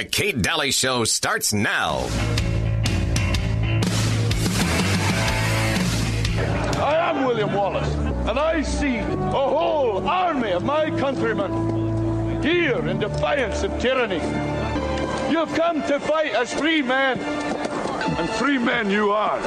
[0.00, 2.06] The Kate Dalley Show starts now.
[6.80, 7.94] I am William Wallace,
[8.26, 14.22] and I see a whole army of my countrymen here in defiance of tyranny.
[15.30, 19.38] You've come to fight as free men, and free men you are.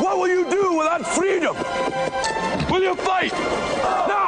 [0.00, 1.54] What will you do with that freedom?
[2.72, 3.32] Will you fight?
[4.08, 4.27] No!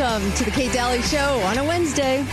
[0.00, 2.24] Welcome to the Kate Dalley Show on a Wednesday.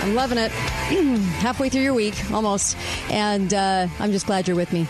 [0.00, 0.50] I'm loving it.
[1.42, 2.78] Halfway through your week, almost.
[3.10, 4.86] And uh, I'm just glad you're with me.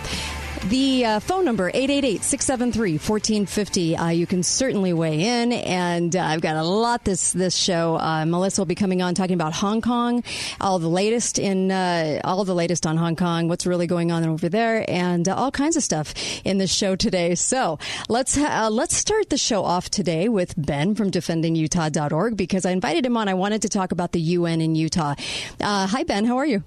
[0.68, 3.98] The uh, phone number, 888-673-1450.
[3.98, 7.96] Uh, you can certainly weigh in, and uh, I've got a lot this this show.
[7.96, 10.22] Uh, Melissa will be coming on talking about Hong Kong,
[10.60, 14.28] all the latest in uh, all the latest on Hong Kong, what's really going on
[14.28, 16.12] over there, and uh, all kinds of stuff
[16.44, 17.34] in this show today.
[17.36, 17.78] So
[18.10, 23.16] let's let's start the show off today with Ben from DefendingUtah.org because I invited him
[23.16, 23.28] on.
[23.28, 25.14] I wanted to talk about the UN in Utah.
[25.62, 26.26] Hi, Ben.
[26.26, 26.62] How are you?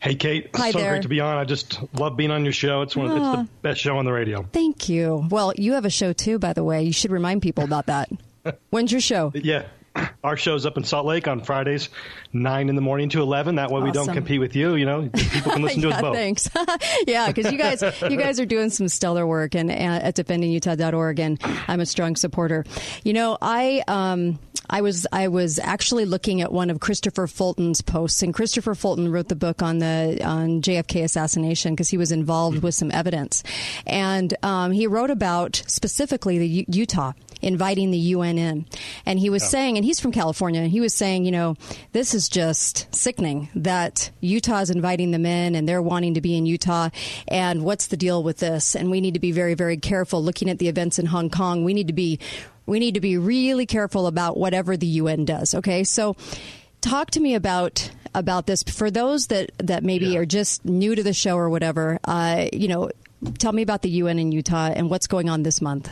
[0.00, 0.50] Hey, Kate.
[0.54, 0.92] Hi so there.
[0.92, 1.36] great to be on.
[1.36, 2.82] I just love being on your show.
[2.82, 3.10] It's one.
[3.10, 3.46] Of, it's the ah.
[3.62, 4.46] best show on the radio.
[4.52, 5.26] Thank you.
[5.28, 6.82] Well, you have a show too, by the way.
[6.84, 8.08] You should remind people about that.
[8.70, 9.32] When's your show?
[9.34, 9.64] Yeah.
[10.24, 11.90] Our show's up in Salt Lake on Fridays,
[12.32, 13.54] nine in the morning to eleven.
[13.54, 14.74] That way we don't compete with you.
[14.74, 16.16] You know, people can listen to us both.
[16.16, 16.50] thanks.
[17.06, 21.40] yeah, because you guys, you guys are doing some stellar work and at defendingutah.org, and
[21.68, 22.64] I'm a strong supporter.
[23.04, 27.80] You know, I um, I was I was actually looking at one of Christopher Fulton's
[27.80, 32.12] posts, and Christopher Fulton wrote the book on the on JFK assassination because he was
[32.12, 33.42] involved with some evidence,
[33.86, 37.12] and um, he wrote about specifically the U- Utah
[37.42, 38.66] inviting the UN in,
[39.06, 41.56] and he was saying, and he's from California, and he was saying, you know,
[41.92, 46.36] this is just sickening that Utah is inviting them in, and they're wanting to be
[46.36, 46.88] in Utah,
[47.28, 48.74] and what's the deal with this?
[48.74, 51.64] And we need to be very, very careful looking at the events in Hong Kong.
[51.64, 52.18] We need to be
[52.66, 55.54] we need to be really careful about whatever the UN does.
[55.54, 56.16] Okay, so
[56.82, 60.18] talk to me about about this for those that that maybe Yeah.
[60.20, 61.98] are just new to the show or whatever.
[62.04, 62.90] Uh, you know,
[63.38, 65.90] tell me about the UN in Utah and what's going on this month.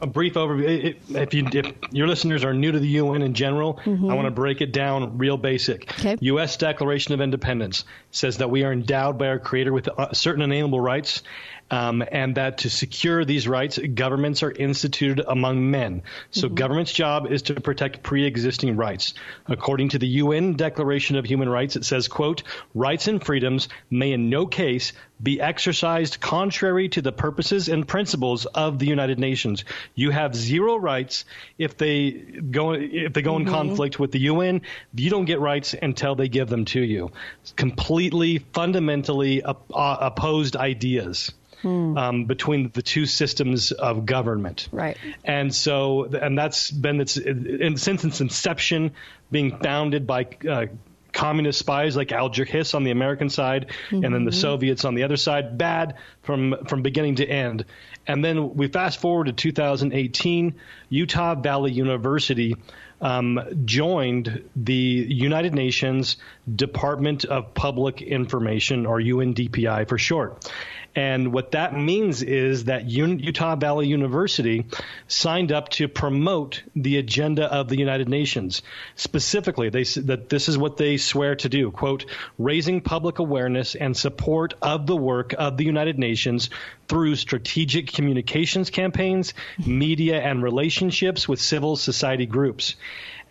[0.00, 0.96] A brief overview.
[1.08, 4.30] If you if your listeners are new to the UN in general, I want to
[4.30, 5.86] break it down real basic.
[5.86, 6.08] Mm-hmm.
[6.08, 6.18] Okay.
[6.20, 6.56] U.S.
[6.56, 10.80] Declaration of Independence says that we are endowed by our Creator with uh, certain inalienable
[10.80, 11.22] rights,
[11.70, 16.02] um, and that to secure these rights, governments are instituted among men.
[16.30, 19.14] So government's job is to protect pre-existing rights.
[19.46, 22.42] According to the UN Declaration of Human Rights, it says, "quote
[22.74, 28.44] Rights and freedoms may in no case be exercised contrary to the purposes and principles
[28.46, 29.64] of the United Nations.
[29.94, 31.24] You have zero rights
[31.58, 34.60] if they go if they go in conflict with the UN.
[34.94, 37.12] You don't get rights until they give them to you.
[37.56, 41.32] Completely, fundamentally op- uh, opposed ideas.
[41.66, 44.96] Um, between the two systems of government, Right.
[45.24, 48.92] And so, and that's been its in, since its inception,
[49.30, 50.66] being founded by uh,
[51.12, 55.02] communist spies like Al Hiss on the American side, and then the Soviets on the
[55.02, 55.58] other side.
[55.58, 57.64] Bad from from beginning to end.
[58.06, 60.54] And then we fast forward to 2018,
[60.90, 62.54] Utah Valley University
[63.00, 66.16] um, joined the United Nations
[66.54, 70.50] Department of Public Information, or UNDPI for short.
[70.96, 74.64] And what that means is that Utah Valley University
[75.08, 78.62] signed up to promote the agenda of the United Nations.
[78.94, 82.06] Specifically, they that this is what they swear to do: "quote
[82.38, 86.48] raising public awareness and support of the work of the United Nations
[86.88, 89.34] through strategic communications campaigns,
[89.66, 92.74] media, and relationships with civil society groups."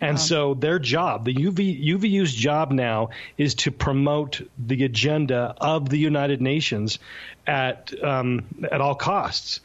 [0.00, 5.88] And so their job, the UV, UVU's job now is to promote the agenda of
[5.88, 6.98] the United Nations
[7.46, 9.60] at um, at all costs.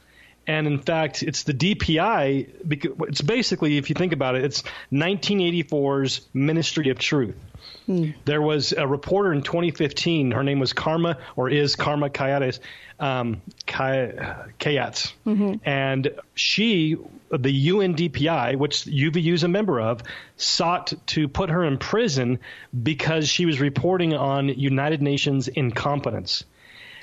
[0.47, 2.47] And in fact, it's the DPI.
[3.07, 7.35] It's basically, if you think about it, it's 1984's Ministry of Truth.
[7.85, 8.11] Hmm.
[8.25, 10.31] There was a reporter in 2015.
[10.31, 12.59] Her name was Karma, or is Karma Kayates,
[12.99, 14.13] um, Kay-
[14.59, 15.55] Kayats, mm-hmm.
[15.67, 16.95] and she,
[17.31, 20.03] the UNDPI, which UVU is a member of,
[20.37, 22.39] sought to put her in prison
[22.83, 26.43] because she was reporting on United Nations incompetence.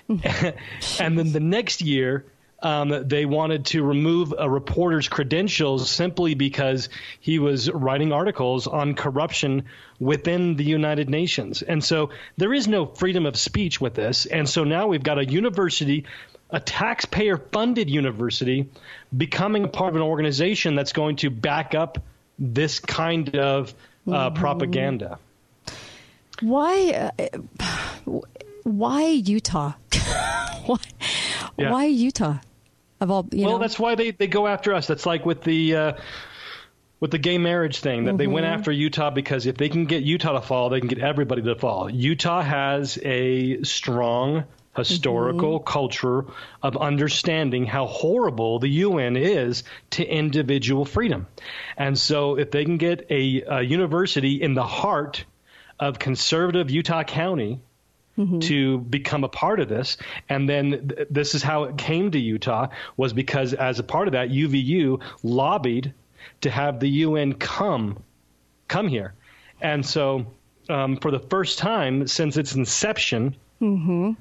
[0.08, 1.02] Mm-hmm.
[1.02, 2.24] and then the next year,
[2.60, 6.88] um, they wanted to remove a reporter's credentials simply because
[7.20, 9.64] he was writing articles on corruption
[10.00, 11.62] within the United Nations.
[11.62, 14.26] And so there is no freedom of speech with this.
[14.26, 16.04] And so now we've got a university,
[16.50, 18.68] a taxpayer funded university,
[19.16, 21.98] becoming part of an organization that's going to back up
[22.40, 23.72] this kind of
[24.06, 24.36] uh, mm-hmm.
[24.36, 25.18] propaganda.
[26.40, 27.12] Why?
[27.18, 27.38] Uh,
[28.64, 29.74] why Utah?
[30.66, 30.78] why,
[31.58, 31.72] yeah.
[31.72, 32.38] why Utah?
[33.00, 33.58] Of all, well, know?
[33.58, 34.88] that's why they, they go after us.
[34.88, 35.92] That's like with the uh,
[37.00, 38.18] with the gay marriage thing that mm-hmm.
[38.18, 38.58] they went mm-hmm.
[38.58, 41.54] after Utah because if they can get Utah to fall, they can get everybody to
[41.54, 41.88] fall.
[41.88, 44.44] Utah has a strong
[44.76, 45.70] historical mm-hmm.
[45.70, 46.24] culture
[46.62, 51.26] of understanding how horrible the UN is to individual freedom.
[51.76, 55.24] And so if they can get a, a university in the heart
[55.78, 57.60] of conservative Utah County
[58.18, 58.40] mm-hmm.
[58.40, 59.96] to become a part of this.
[60.28, 64.08] And then th- this is how it came to Utah was because as a part
[64.08, 65.94] of that, UVU lobbied
[66.40, 68.02] to have the UN come
[68.66, 69.14] come here.
[69.60, 70.26] And so
[70.68, 74.12] um, for the first time since its inception, mm-hmm.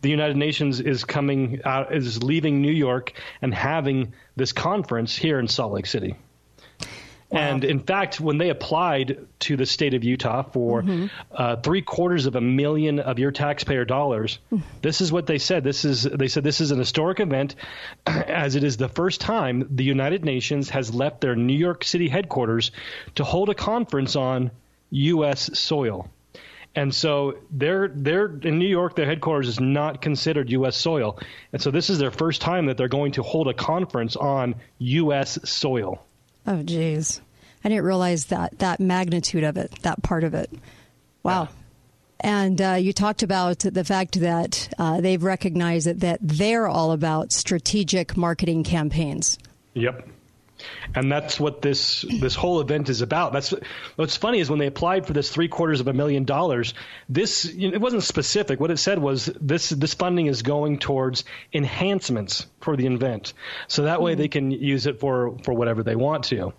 [0.00, 5.38] the United Nations is coming out, is leaving New York and having this conference here
[5.38, 6.16] in Salt Lake City.
[7.34, 11.06] And in fact, when they applied to the state of Utah for mm-hmm.
[11.32, 14.38] uh, three quarters of a million of your taxpayer dollars,
[14.82, 15.64] this is what they said.
[15.64, 17.56] This is they said this is an historic event,
[18.06, 22.08] as it is the first time the United Nations has left their New York City
[22.08, 22.70] headquarters
[23.16, 24.50] to hold a conference on
[24.90, 25.58] U.S.
[25.58, 26.08] soil.
[26.76, 28.96] And so they're they're in New York.
[28.96, 30.76] Their headquarters is not considered U.S.
[30.76, 31.18] soil,
[31.52, 34.56] and so this is their first time that they're going to hold a conference on
[34.78, 35.38] U.S.
[35.48, 36.04] soil.
[36.46, 37.20] Oh, geez.
[37.64, 40.50] I didn't realize that that magnitude of it, that part of it.
[41.22, 41.44] Wow.
[41.44, 41.48] Yeah.
[42.20, 46.92] And uh, you talked about the fact that uh, they've recognized that, that they're all
[46.92, 49.38] about strategic marketing campaigns.
[49.74, 50.08] Yep.
[50.94, 53.32] And that's what this this whole event is about.
[53.32, 53.52] That's
[53.96, 56.74] what's funny is when they applied for this three quarters of a million dollars.
[57.08, 58.60] This you know, it wasn't specific.
[58.60, 63.32] What it said was this this funding is going towards enhancements for the event,
[63.68, 64.18] so that way mm.
[64.18, 66.52] they can use it for for whatever they want to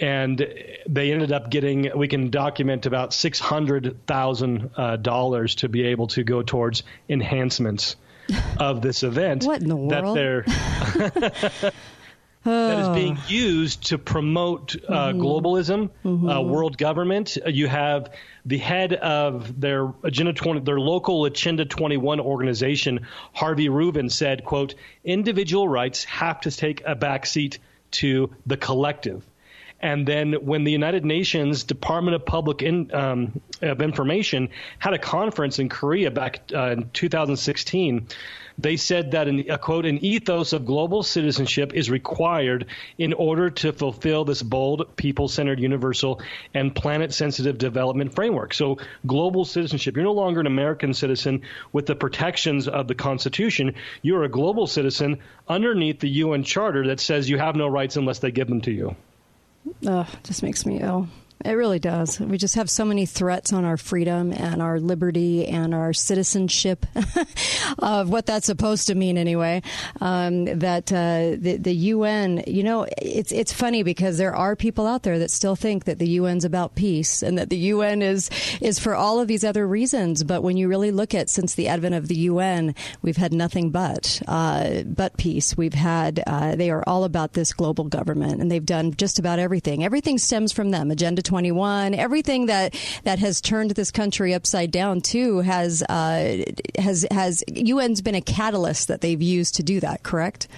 [0.00, 0.46] and
[0.88, 5.86] they ended up getting we can document about six hundred thousand uh, dollars to be
[5.86, 7.96] able to go towards enhancements
[8.58, 9.44] of this event.
[9.44, 10.16] what in the world?
[10.16, 10.42] That
[11.54, 11.72] they're
[12.44, 15.20] that is being used to promote uh, mm-hmm.
[15.20, 16.28] globalism, uh, mm-hmm.
[16.28, 17.36] uh, world government.
[17.46, 18.12] You have
[18.46, 24.74] the head of their Agenda 20, their local Agenda 21 organization, Harvey Ruvin, said, "quote
[25.04, 27.58] Individual rights have to take a backseat
[27.92, 29.24] to the collective."
[29.80, 34.48] And then when the United Nations Department of Public in, um, of Information
[34.78, 38.08] had a conference in Korea back uh, in 2016,
[38.58, 42.66] they said that an, a quote an ethos of global citizenship is required
[42.98, 46.20] in order to fulfill this bold people-centered universal
[46.54, 48.52] and planet-sensitive development framework.
[48.52, 53.74] So global citizenship you're no longer an american citizen with the protections of the constitution.
[54.02, 58.18] You're a global citizen underneath the un charter that says you have no rights unless
[58.18, 58.96] they give them to you.
[59.86, 61.08] Ugh, just makes me ill.
[61.44, 62.18] It really does.
[62.18, 66.84] We just have so many threats on our freedom and our liberty and our citizenship
[67.78, 69.62] of what that's supposed to mean anyway.
[70.00, 74.84] Um, that uh, the, the UN, you know, it's it's funny because there are people
[74.84, 78.30] out there that still think that the UN's about peace and that the UN is
[78.60, 80.24] is for all of these other reasons.
[80.24, 83.70] But when you really look at since the advent of the UN, we've had nothing
[83.70, 85.56] but uh, but peace.
[85.56, 89.38] We've had uh, they are all about this global government and they've done just about
[89.38, 89.84] everything.
[89.84, 90.90] Everything stems from them.
[90.90, 96.44] Agenda 21, everything that that has turned this country upside down too has uh,
[96.76, 100.02] has has UN's been a catalyst that they've used to do that.
[100.02, 100.48] Correct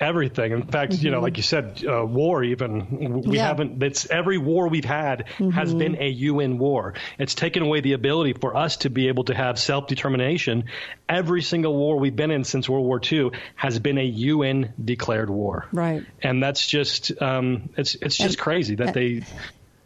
[0.00, 0.52] everything.
[0.52, 1.04] In fact, mm-hmm.
[1.04, 1.24] you know, mm-hmm.
[1.24, 2.42] like you said, uh, war.
[2.44, 3.46] Even we yeah.
[3.46, 3.82] haven't.
[3.82, 5.50] It's every war we've had mm-hmm.
[5.50, 6.94] has been a UN war.
[7.18, 10.64] It's taken away the ability for us to be able to have self determination.
[11.08, 15.30] Every single war we've been in since World War II has been a UN declared
[15.30, 15.66] war.
[15.72, 16.04] Right.
[16.22, 19.22] And that's just um, it's it's just and, crazy that they.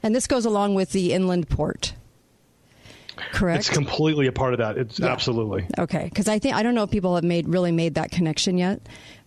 [0.03, 1.95] And this goes along with the inland port.
[3.33, 3.61] Correct.
[3.61, 4.79] It's completely a part of that.
[4.79, 5.09] It's yeah.
[5.09, 6.05] absolutely okay.
[6.05, 8.81] Because I think I don't know if people have made really made that connection yet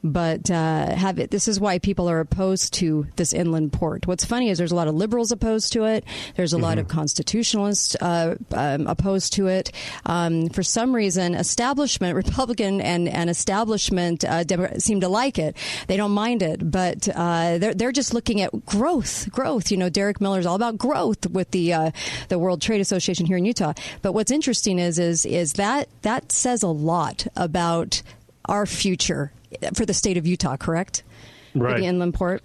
[0.03, 1.31] but uh, have it.
[1.31, 4.05] This is why people are opposed to this inland port.
[4.05, 6.03] What's funny is there's a lot of liberals opposed to it.
[6.36, 6.63] There's a mm-hmm.
[6.63, 9.72] lot of constitutionalists uh, um, opposed to it.
[10.05, 14.43] Um, for some reason, establishment Republican and and establishment uh,
[14.79, 15.55] seem to like it.
[15.88, 19.72] They don't mind it, but uh, they're they're just looking at growth, growth.
[19.72, 21.91] You know, Derek Miller is all about growth with the uh,
[22.27, 23.74] the World Trade Association here in Utah.
[24.01, 28.01] But what's interesting is is is that that says a lot about
[28.45, 29.31] our future
[29.74, 31.03] for the state of Utah, correct?
[31.55, 31.74] Right.
[31.75, 32.43] For the inland port.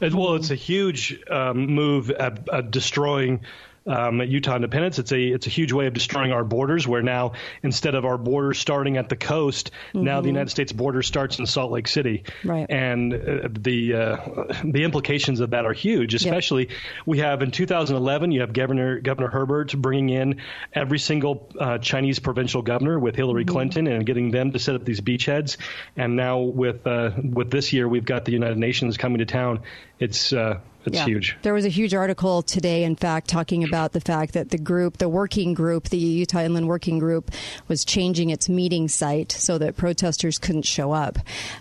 [0.00, 3.40] Well, it's a huge um, move at, at destroying
[3.86, 4.98] um, Utah independence.
[4.98, 6.86] It's a it's a huge way of destroying our borders.
[6.86, 10.04] Where now instead of our borders starting at the coast, mm-hmm.
[10.04, 12.24] now the United States border starts in Salt Lake City.
[12.44, 12.66] Right.
[12.68, 14.16] And uh, the uh,
[14.64, 16.14] the implications of that are huge.
[16.14, 16.68] Especially
[17.04, 20.40] we have in 2011, you have Governor Governor Herbert bringing in
[20.72, 23.52] every single uh, Chinese provincial governor with Hillary mm-hmm.
[23.52, 25.56] Clinton and getting them to set up these beachheads.
[25.96, 29.60] And now with uh, with this year, we've got the United Nations coming to town.
[29.98, 31.04] It's uh, it's yeah.
[31.04, 31.36] huge.
[31.42, 34.98] There was a huge article today, in fact, talking about the fact that the group,
[34.98, 37.30] the working group, the Utah Inland Working Group,
[37.68, 41.18] was changing its meeting site so that protesters couldn't show up.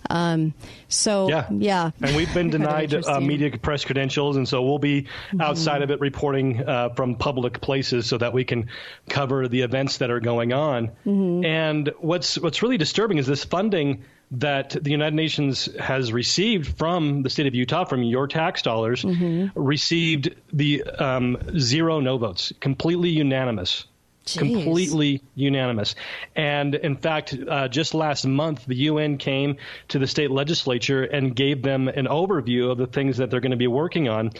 [0.09, 0.53] Um,
[0.87, 1.47] so, yeah.
[1.51, 1.91] yeah.
[2.01, 5.41] And we've been denied uh, media press credentials, and so we'll be mm-hmm.
[5.41, 8.69] outside of it reporting uh, from public places so that we can
[9.09, 10.87] cover the events that are going on.
[11.05, 11.45] Mm-hmm.
[11.45, 17.23] And what's what's really disturbing is this funding that the United Nations has received from
[17.23, 19.59] the state of Utah, from your tax dollars, mm-hmm.
[19.59, 23.85] received the um, zero no votes, completely unanimous.
[24.25, 24.39] Jeez.
[24.39, 25.93] completely unanimous.
[26.35, 29.57] And in fact, uh, just last month, the UN came
[29.89, 33.51] to the state legislature and gave them an overview of the things that they're going
[33.51, 34.31] to be working on.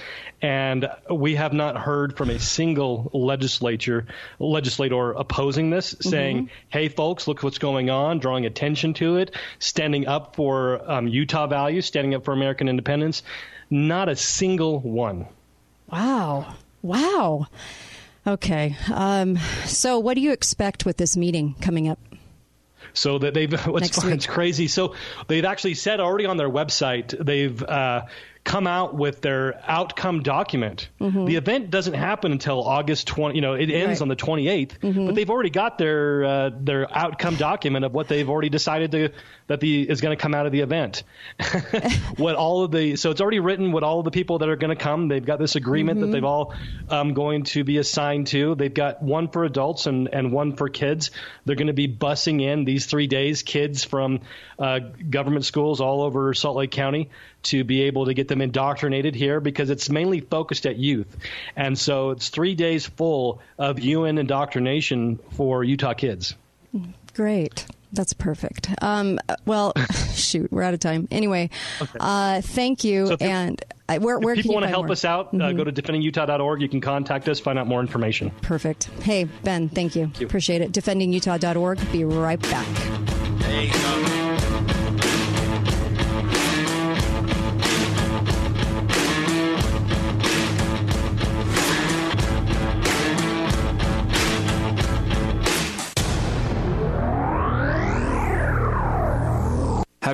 [0.41, 4.07] And we have not heard from a single legislature
[4.39, 6.09] legislator opposing this, mm-hmm.
[6.09, 11.07] saying, "Hey, folks, look what's going on," drawing attention to it, standing up for um,
[11.07, 13.21] Utah values, standing up for American independence.
[13.69, 15.27] Not a single one.
[15.91, 16.55] Wow!
[16.81, 17.47] Wow.
[18.27, 18.75] Okay.
[18.91, 21.99] Um, so, what do you expect with this meeting coming up?
[22.93, 24.67] So that they've what's fun, it's crazy.
[24.67, 24.95] So
[25.27, 28.03] they've actually said already on their website they've uh,
[28.45, 30.89] come out with their outcome document.
[31.01, 31.25] Mm-hmm.
[31.25, 33.35] The event doesn't happen until August 20.
[33.35, 34.01] You know, it ends right.
[34.03, 35.07] on the 28th, mm-hmm.
[35.07, 39.09] but they've already got their uh, their outcome document of what they've already decided to
[39.47, 41.03] that the is going to come out of the event.
[42.17, 44.55] what all of the so it's already written what all of the people that are
[44.55, 45.07] going to come.
[45.07, 46.11] They've got this agreement mm-hmm.
[46.11, 46.53] that they've all
[46.89, 48.53] um, going to be assigned to.
[48.53, 51.09] They've got one for adults and and one for kids.
[51.45, 54.21] They're going to be busing in these three days kids from
[54.59, 57.09] uh, government schools all over Salt Lake County
[57.45, 61.17] to be able to get them indoctrinated here because it's mainly focused at youth.
[61.55, 66.35] And so it's three days full of UN indoctrination for Utah kids.
[67.13, 67.65] Great.
[67.93, 68.69] That's perfect.
[68.81, 69.73] Um, well,
[70.13, 71.07] shoot, we're out of time.
[71.11, 71.49] Anyway,
[71.81, 71.97] okay.
[71.99, 73.07] uh, thank you.
[73.07, 74.91] So and I, where, where people want to help more?
[74.91, 75.41] us out, uh, mm-hmm.
[75.41, 76.61] uh, go to defendingutah.org.
[76.61, 78.31] You can contact us, find out more information.
[78.41, 78.85] Perfect.
[79.01, 80.03] Hey, Ben, thank you.
[80.05, 80.27] Thank you.
[80.27, 80.71] Appreciate it.
[80.71, 81.91] Defendingutah.org.
[81.91, 84.24] Be right back.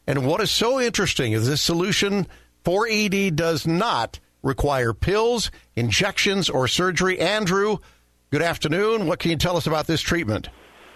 [0.06, 2.26] And what is so interesting is this solution
[2.64, 7.18] for ED does not require pills, injections, or surgery.
[7.18, 7.78] Andrew,
[8.30, 9.06] good afternoon.
[9.06, 10.48] What can you tell us about this treatment?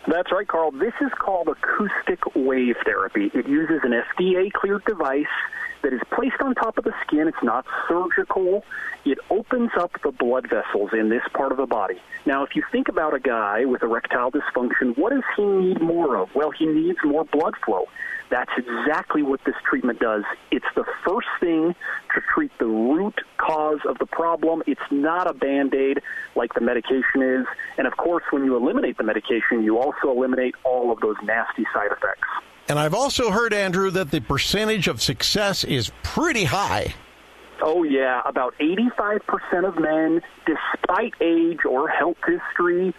[0.09, 0.71] That's right, Carl.
[0.71, 3.31] This is called acoustic wave therapy.
[3.35, 5.27] It uses an FDA cleared device
[5.83, 7.29] that is placed on top of the skin.
[7.29, 8.65] It's not surgical.
[9.05, 12.00] It opens up the blood vessels in this part of the body.
[12.25, 16.17] Now, if you think about a guy with erectile dysfunction, what does he need more
[16.17, 16.35] of?
[16.35, 17.85] Well, he needs more blood flow.
[18.31, 20.25] That's exactly what this treatment does.
[20.51, 21.75] It's the first thing
[22.15, 24.63] to treat the root cause of the problem.
[24.67, 26.01] It's not a band aid
[26.35, 27.47] like the medication is.
[27.79, 31.65] And of course, when you eliminate the medication, you also eliminate all of those nasty
[31.73, 32.29] side effects.
[32.69, 36.95] And I've also heard, Andrew, that the percentage of success is pretty high.
[37.63, 38.21] Oh, yeah.
[38.27, 42.95] About 85% of men, despite age or health history,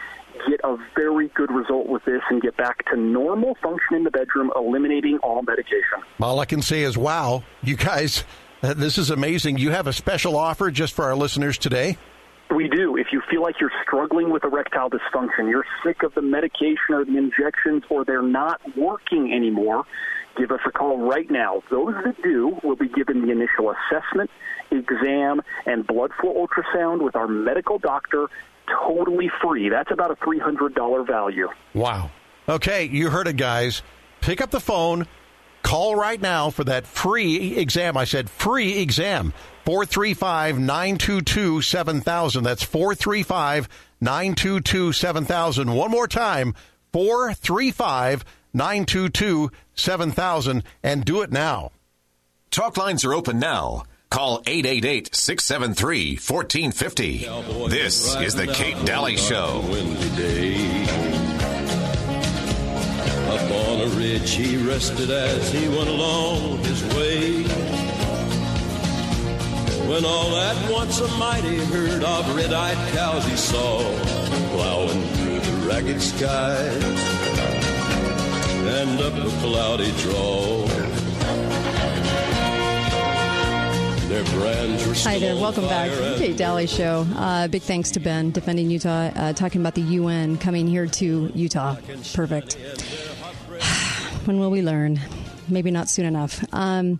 [0.48, 4.12] get a very good result with this and get back to normal function in the
[4.12, 6.04] bedroom, eliminating all medication.
[6.22, 8.24] All I can say is, wow, you guys,
[8.62, 9.58] uh, this is amazing.
[9.58, 11.98] You have a special offer just for our listeners today.
[12.56, 12.98] We do.
[12.98, 17.06] If you feel like you're struggling with erectile dysfunction, you're sick of the medication or
[17.06, 19.84] the injections, or they're not working anymore,
[20.36, 21.62] give us a call right now.
[21.70, 24.32] Those that do will be given the initial assessment,
[24.72, 28.28] exam, and blood flow ultrasound with our medical doctor
[28.88, 29.70] totally free.
[29.70, 31.50] That's about a $300 value.
[31.74, 32.12] Wow.
[32.48, 33.82] Okay, you heard it, guys.
[34.22, 35.08] Pick up the phone.
[35.62, 37.98] Call right now for that free exam.
[37.98, 39.34] I said free exam.
[39.66, 42.44] 435 922 7000.
[42.44, 43.70] That's 435
[44.02, 45.76] 922 7000.
[45.76, 46.56] One more time
[46.94, 50.64] 435 922 7000.
[50.82, 51.72] And do it now.
[52.50, 53.84] Talk lines are open now.
[54.10, 57.70] Call 888 673 1450.
[57.70, 59.62] This is The Kate Dalley Show.
[63.30, 67.44] Up on a ridge he rested as he went along his way.
[69.88, 73.80] When all at once a mighty herd of red-eyed cows he saw
[74.54, 76.84] plowing through the ragged skies
[78.66, 80.89] and up a cloudy draw.
[84.10, 85.92] Hi there, welcome back.
[86.18, 87.06] Kate Dalley Show.
[87.16, 91.32] Uh, big thanks to Ben, defending Utah, uh, talking about the UN coming here to
[91.36, 91.76] Utah.
[92.16, 92.54] Perfect.
[94.26, 95.00] when will we learn?
[95.48, 96.44] Maybe not soon enough.
[96.52, 97.00] Um,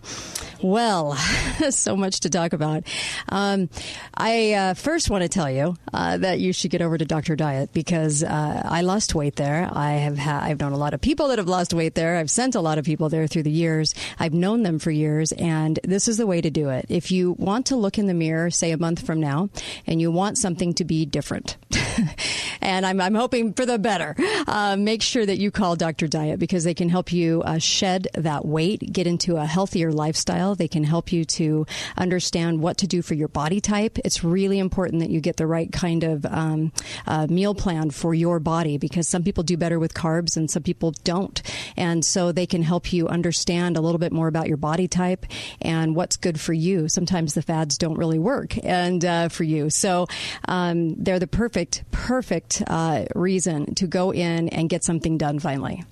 [0.62, 1.16] well,
[1.70, 2.84] so much to talk about.
[3.30, 3.70] Um,
[4.14, 7.36] I uh, first want to tell you uh, that you should get over to Doctor
[7.36, 9.70] Diet because uh, I lost weight there.
[9.72, 12.18] I have ha- I've known a lot of people that have lost weight there.
[12.18, 13.94] I've sent a lot of people there through the years.
[14.20, 16.86] I've known them for years, and this is the way to do it.
[16.90, 19.50] If you want to look in the mirror, say a month from now,
[19.88, 21.58] and you want something to be different.
[22.62, 24.16] and I'm, I'm, hoping for the better.
[24.48, 26.08] Uh, make sure that you call Dr.
[26.08, 30.49] Diet because they can help you uh, shed that weight, get into a healthier lifestyle.
[30.56, 31.66] They can help you to
[31.98, 33.98] understand what to do for your body type.
[34.04, 36.72] It's really important that you get the right kind of um,
[37.08, 40.64] uh, meal plan for your body because some people do better with carbs and some
[40.64, 41.42] people don't.
[41.78, 45.26] And so they can help you understand a little bit more about your body type
[45.62, 46.88] and what's good for you.
[46.88, 49.70] Sometimes the fads don't really work and uh, for you.
[49.70, 50.08] So
[50.48, 55.84] um, they're the perfect, perfect uh, reason to go in and get something done finally.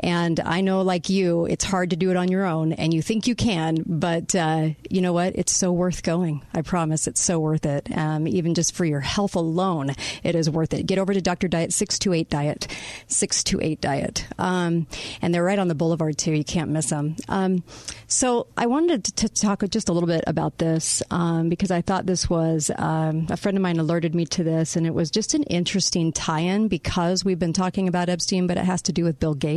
[0.00, 3.02] And I know, like you, it's hard to do it on your own, and you
[3.02, 5.36] think you can, but uh, you know what?
[5.36, 6.44] It's so worth going.
[6.54, 7.88] I promise it's so worth it.
[7.96, 9.90] Um, even just for your health alone,
[10.22, 10.86] it is worth it.
[10.86, 11.48] Get over to Dr.
[11.48, 12.68] Diet 628 Diet,
[13.08, 14.26] 628 Diet.
[14.38, 14.86] Um,
[15.20, 16.32] and they're right on the boulevard, too.
[16.32, 17.16] You can't miss them.
[17.28, 17.62] Um,
[18.06, 22.06] so I wanted to, talk just a little bit about this um, because I thought
[22.06, 25.34] this was um, a friend of mine alerted me to this, and it was just
[25.34, 29.04] an interesting tie in because we've been talking about Epstein, but it has to do
[29.04, 29.51] with Bill Gates.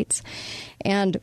[0.82, 1.18] And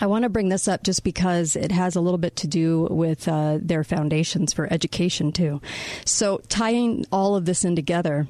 [0.00, 2.88] I want to bring this up just because it has a little bit to do
[2.90, 5.60] with uh, their foundations for education, too.
[6.06, 8.26] So, tying all of this in together,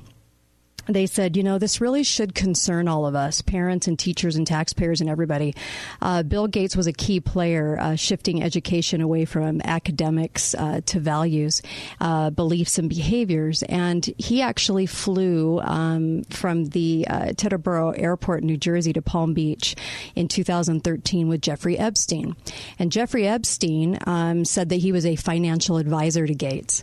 [0.95, 4.47] they said, you know, this really should concern all of us, parents and teachers and
[4.47, 5.55] taxpayers and everybody.
[6.01, 11.01] Uh, Bill Gates was a key player uh, shifting education away from academics uh, to
[11.01, 11.63] values,
[12.01, 13.63] uh, beliefs, and behaviors.
[13.65, 19.35] And he actually flew um, from the uh, Teterboro Airport in New Jersey to Palm
[19.35, 19.77] Beach
[20.15, 22.37] in 2013 with Jeffrey Epstein.
[22.79, 26.83] And Jeffrey Epstein um, said that he was a financial advisor to Gates.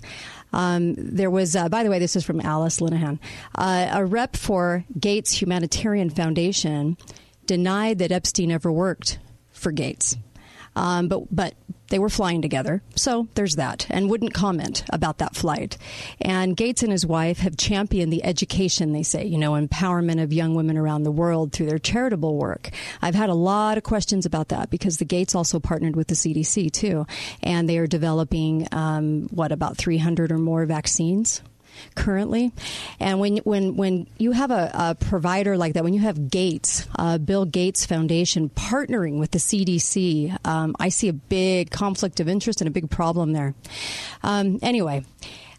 [0.54, 3.20] Um, there was, uh, by the way, this is from Alice Linehan,
[3.56, 6.98] uh, a rep for Gates Humanitarian Foundation
[7.46, 9.20] denied that Epstein ever worked
[9.52, 10.18] for Gates.
[10.78, 11.56] Um, but but
[11.90, 15.78] they were flying together, so there's that, and wouldn't comment about that flight.
[16.22, 20.32] And Gates and his wife have championed the education, they say, you know, empowerment of
[20.32, 22.70] young women around the world through their charitable work.
[23.02, 26.16] I've had a lot of questions about that because the Gates also partnered with the
[26.16, 27.08] CDC too,
[27.42, 31.42] and they are developing um, what about 300 or more vaccines
[31.96, 32.52] currently.
[33.00, 36.88] And when when when you have a, a provider like that, when you have Gates,
[36.98, 42.28] uh, Bill Gates Foundation partnering with the CDC, um, I see a big conflict of
[42.28, 43.54] interest and a big problem there.
[44.24, 45.04] Um, anyway.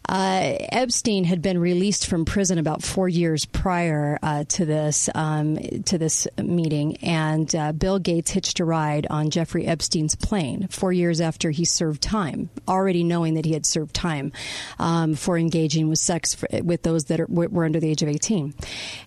[0.09, 5.55] Uh, Epstein had been released from prison about four years prior uh, to this um,
[5.85, 10.91] to this meeting, and uh, Bill Gates hitched a ride on Jeffrey Epstein's plane four
[10.91, 14.31] years after he served time, already knowing that he had served time
[14.79, 18.09] um, for engaging with sex for, with those that are, were under the age of
[18.09, 18.55] 18.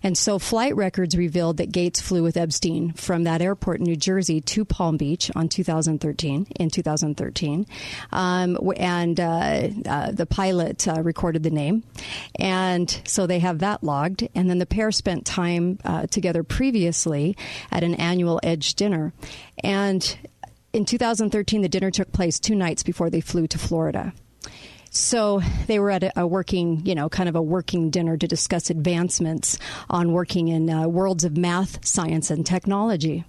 [0.03, 3.97] And so, flight records revealed that Gates flew with Epstein from that airport in New
[3.97, 7.65] Jersey to Palm Beach on 2013 in 2013,
[8.13, 11.83] um, and uh, uh, the pilot uh, recorded the name.
[12.39, 14.27] And so they have that logged.
[14.35, 17.35] And then the pair spent time uh, together previously
[17.71, 19.13] at an annual Edge dinner.
[19.63, 20.17] And
[20.73, 24.13] in 2013, the dinner took place two nights before they flew to Florida.
[24.89, 28.69] So they were at a, working, you know, kind of a working dinner to discuss
[28.69, 29.57] advancements
[29.89, 33.25] on working in uh, worlds of math, science, and technology.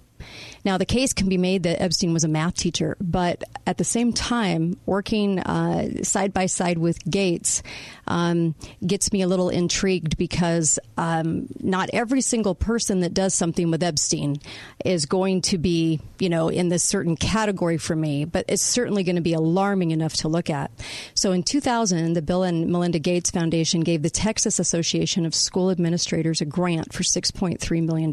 [0.65, 3.83] Now, the case can be made that Epstein was a math teacher, but at the
[3.83, 7.61] same time, working uh, side by side with Gates
[8.07, 13.69] um, gets me a little intrigued because um, not every single person that does something
[13.69, 14.37] with Epstein
[14.83, 19.03] is going to be, you know, in this certain category for me, but it's certainly
[19.03, 20.71] going to be alarming enough to look at.
[21.13, 25.69] So in 2000, the Bill and Melinda Gates Foundation gave the Texas Association of School
[25.69, 28.11] Administrators a grant for $6.3 million.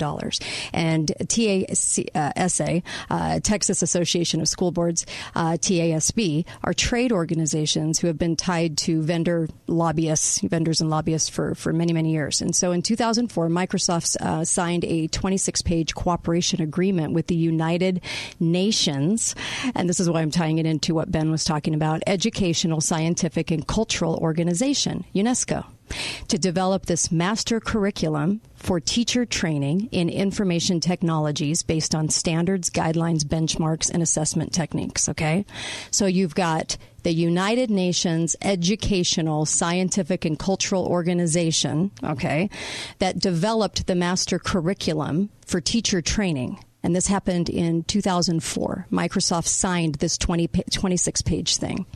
[0.73, 7.99] And TAC, uh, SA, uh, Texas Association of School Boards, uh, TASB, are trade organizations
[7.99, 12.41] who have been tied to vendor lobbyists, vendors and lobbyists for, for many, many years.
[12.41, 18.01] And so in 2004, Microsoft uh, signed a 26 page cooperation agreement with the United
[18.41, 19.35] Nations.
[19.75, 23.51] And this is why I'm tying it into what Ben was talking about educational, scientific,
[23.51, 25.65] and cultural organization, UNESCO
[26.29, 33.25] to develop this master curriculum for teacher training in information technologies based on standards, guidelines,
[33.25, 35.09] benchmarks, and assessment techniques.
[35.09, 35.45] Okay.
[35.91, 42.49] So you've got the United Nations Educational, Scientific, and Cultural Organization, okay,
[43.01, 48.87] that developed the master curriculum for teacher training and this happened in 2004.
[48.91, 51.87] Microsoft signed this 20, 26 page thing.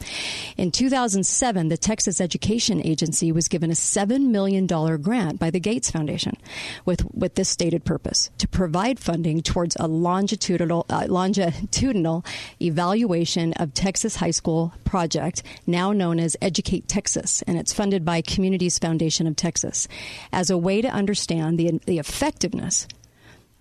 [0.56, 5.90] In 2007, the Texas Education Agency was given a $7 million grant by the Gates
[5.90, 6.36] Foundation
[6.84, 12.24] with, with this stated purpose to provide funding towards a longitudinal, uh, longitudinal
[12.60, 18.20] evaluation of Texas high school project, now known as Educate Texas, and it's funded by
[18.20, 19.88] Communities Foundation of Texas,
[20.32, 22.86] as a way to understand the, the effectiveness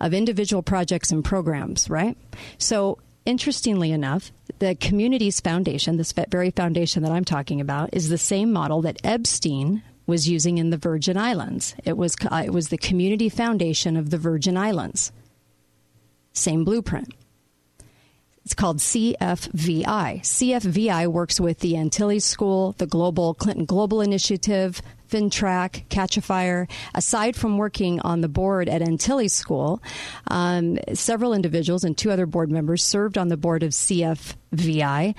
[0.00, 2.16] of individual projects and programs, right?
[2.58, 8.18] So, interestingly enough, the Communities Foundation, this very foundation that I'm talking about, is the
[8.18, 11.74] same model that Epstein was using in the Virgin Islands.
[11.84, 15.12] It was uh, it was the Community Foundation of the Virgin Islands.
[16.32, 17.12] Same blueprint.
[18.46, 20.20] It's called CFVI.
[20.20, 24.80] CFVI works with the Antilles School, the Global Clinton Global Initiative,
[25.10, 26.70] FinTrack, Catchafire.
[26.94, 29.82] Aside from working on the board at Antilles School,
[30.28, 35.16] um, several individuals and two other board members served on the board of CFVI,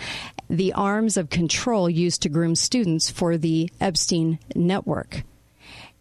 [0.50, 5.24] the arms of control used to groom students for the Epstein network.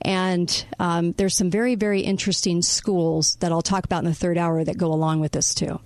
[0.07, 4.39] And um, there's some very, very interesting schools that I'll talk about in the third
[4.39, 5.81] hour that go along with this too.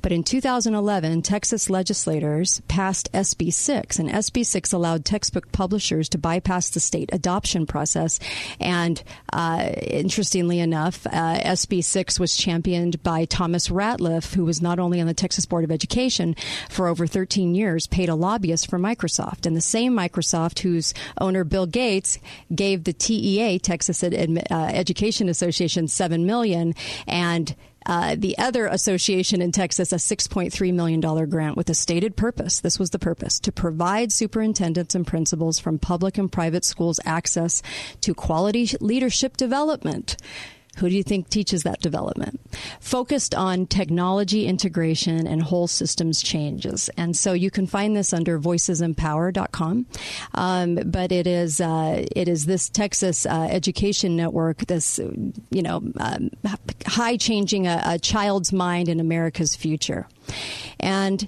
[0.00, 6.18] But in 2011, Texas legislators passed SB 6, and SB 6 allowed textbook publishers to
[6.18, 8.18] bypass the state adoption process.
[8.58, 14.78] And uh, interestingly enough, uh, SB 6 was championed by Thomas Ratliff, who was not
[14.78, 16.34] only on the Texas Board of Education
[16.70, 19.44] for over 13 years, paid a lobbyist for Microsoft.
[19.44, 22.18] And the same Microsoft whose owner Bill Gates
[22.54, 24.08] gave the TEA Texas uh,
[24.52, 26.74] Education Association seven million,
[27.06, 27.54] and
[27.86, 32.60] uh, the other association in Texas a $6.3 million grant with a stated purpose.
[32.60, 37.62] This was the purpose to provide superintendents and principals from public and private schools access
[38.00, 40.16] to quality leadership development
[40.76, 42.40] who do you think teaches that development?
[42.80, 46.88] Focused on technology integration and whole systems changes.
[46.96, 49.86] And so you can find this under voicesempower.com.
[50.34, 54.98] Um, but it is, uh, it is this Texas uh, education network, this,
[55.50, 56.30] you know, um,
[56.86, 60.06] high changing a, a child's mind in America's future.
[60.78, 61.26] And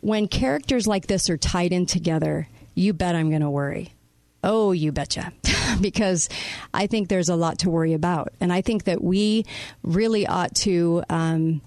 [0.00, 3.92] when characters like this are tied in together, you bet I'm going to worry.
[4.42, 5.32] Oh, you betcha.
[5.80, 6.28] because
[6.72, 8.32] I think there's a lot to worry about.
[8.40, 9.44] And I think that we
[9.82, 11.60] really ought to, um,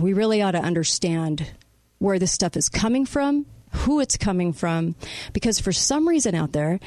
[0.00, 1.50] we really ought to understand
[1.98, 4.94] where this stuff is coming from, who it's coming from,
[5.32, 6.80] because for some reason out there,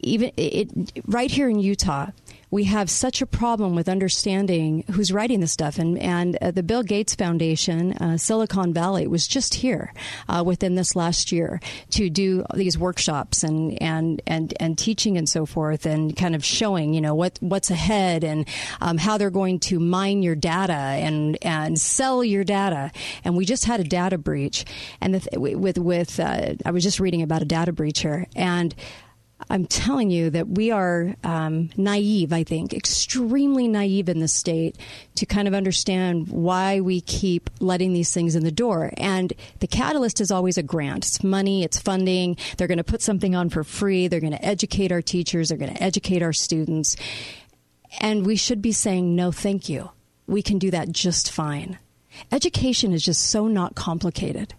[0.00, 2.10] even it, right here in Utah,
[2.52, 5.78] we have such a problem with understanding who's writing this stuff.
[5.78, 9.94] And, and uh, the Bill Gates Foundation, uh, Silicon Valley, was just here
[10.28, 11.60] uh, within this last year
[11.92, 16.44] to do these workshops and, and, and, and teaching and so forth and kind of
[16.44, 18.46] showing, you know, what, what's ahead and
[18.82, 22.92] um, how they're going to mine your data and, and sell your data.
[23.24, 24.66] And we just had a data breach.
[25.00, 28.26] And the, with, with uh, I was just reading about a data breach here.
[28.36, 28.74] And
[29.50, 34.76] I'm telling you that we are um, naive, I think, extremely naive in the state
[35.16, 38.92] to kind of understand why we keep letting these things in the door.
[38.96, 41.06] And the catalyst is always a grant.
[41.06, 42.36] It's money, it's funding.
[42.56, 44.08] They're going to put something on for free.
[44.08, 45.48] They're going to educate our teachers.
[45.48, 46.96] They're going to educate our students.
[48.00, 49.90] And we should be saying, no, thank you.
[50.26, 51.78] We can do that just fine.
[52.30, 54.54] Education is just so not complicated.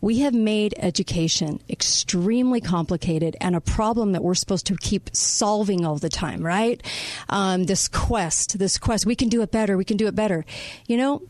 [0.00, 5.84] We have made education extremely complicated and a problem that we're supposed to keep solving
[5.84, 6.82] all the time, right?
[7.28, 10.44] Um, this quest, this quest, we can do it better, we can do it better.
[10.86, 11.22] You know,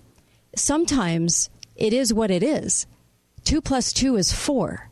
[0.54, 2.86] sometimes it is what it is.
[3.44, 4.90] Two plus two is four.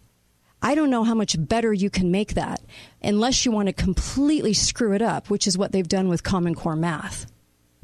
[0.63, 2.63] I don't know how much better you can make that
[3.03, 6.55] unless you want to completely screw it up, which is what they've done with Common
[6.55, 7.27] Core math.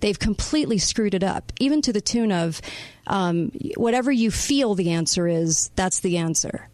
[0.00, 2.60] They've completely screwed it up, even to the tune of
[3.06, 6.68] um, whatever you feel the answer is, that's the answer.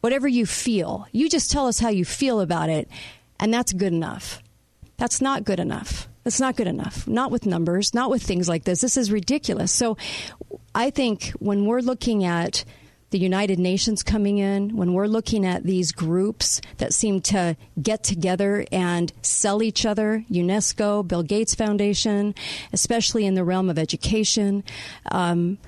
[0.00, 2.88] Whatever you feel, you just tell us how you feel about it,
[3.38, 4.42] and that's good enough.
[4.96, 6.08] That's not good enough.
[6.24, 7.06] That's not good enough.
[7.08, 8.80] Not with numbers, not with things like this.
[8.80, 9.72] This is ridiculous.
[9.72, 9.96] So
[10.74, 12.64] I think when we're looking at
[13.12, 18.02] the United Nations coming in, when we're looking at these groups that seem to get
[18.02, 22.34] together and sell each other, UNESCO, Bill Gates Foundation,
[22.72, 24.64] especially in the realm of education,
[25.10, 25.58] um,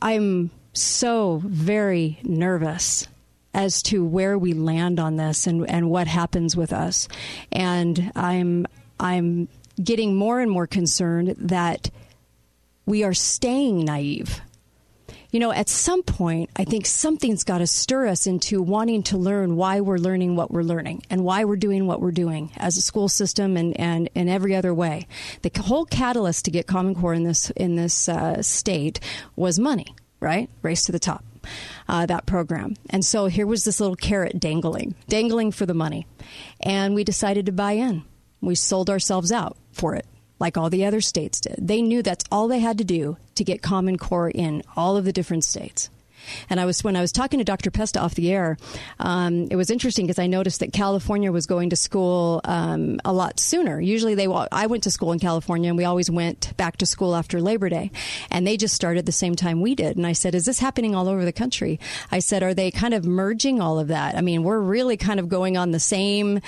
[0.00, 3.08] I'm so very nervous
[3.52, 7.08] as to where we land on this and, and what happens with us.
[7.50, 8.66] And I'm
[9.00, 9.48] I'm
[9.82, 11.90] getting more and more concerned that
[12.86, 14.40] we are staying naive
[15.36, 19.18] you know, at some point, I think something's got to stir us into wanting to
[19.18, 22.78] learn why we're learning what we're learning and why we're doing what we're doing as
[22.78, 25.06] a school system and, and in every other way.
[25.42, 28.98] The whole catalyst to get Common Core in this in this uh, state
[29.36, 30.48] was money, right?
[30.62, 31.22] Race to the top.
[31.86, 32.74] Uh, that program.
[32.88, 36.06] And so here was this little carrot dangling, dangling for the money.
[36.60, 38.04] And we decided to buy in.
[38.40, 40.06] We sold ourselves out for it
[40.38, 41.56] like all the other states did.
[41.58, 45.04] They knew that's all they had to do to get Common Core in all of
[45.04, 45.90] the different states.
[46.50, 47.70] And I was when I was talking to Dr.
[47.70, 48.56] Pesta off the air,
[48.98, 53.12] um, it was interesting because I noticed that California was going to school um, a
[53.12, 53.80] lot sooner.
[53.80, 57.14] Usually, they I went to school in California, and we always went back to school
[57.14, 57.90] after Labor Day,
[58.30, 59.96] and they just started the same time we did.
[59.96, 61.78] And I said, "Is this happening all over the country?"
[62.10, 64.16] I said, "Are they kind of merging all of that?
[64.16, 66.40] I mean, we're really kind of going on the same,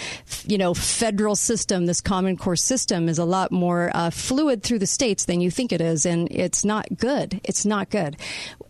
[0.47, 1.87] you know, federal system.
[1.87, 5.51] This Common Core system is a lot more uh, fluid through the states than you
[5.51, 7.41] think it is, and it's not good.
[7.45, 8.17] It's not good."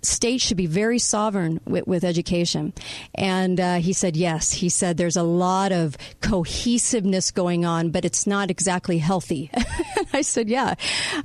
[0.02, 2.72] states should be very sovereign with, with education.
[3.14, 4.52] And uh, he said, yes.
[4.52, 9.50] He said there's a lot of cohesiveness going on, but it's not exactly healthy.
[10.12, 10.74] I said, yeah,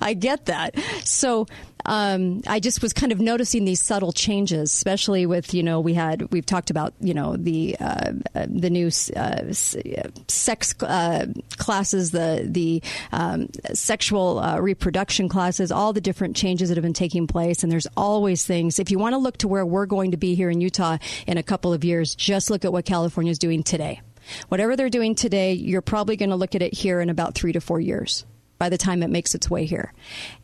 [0.01, 0.77] I get that.
[1.03, 1.47] So
[1.85, 5.93] um, I just was kind of noticing these subtle changes, especially with you know we
[5.93, 11.25] had we've talked about you know the uh, uh the new uh, sex uh,
[11.57, 16.93] classes, the the um, sexual uh, reproduction classes, all the different changes that have been
[16.93, 18.79] taking place, and there's always things.
[18.79, 21.37] If you want to look to where we're going to be here in Utah in
[21.37, 24.01] a couple of years, just look at what California is doing today.
[24.47, 27.51] Whatever they're doing today, you're probably going to look at it here in about three
[27.51, 28.25] to four years
[28.57, 29.93] by the time it makes its way here.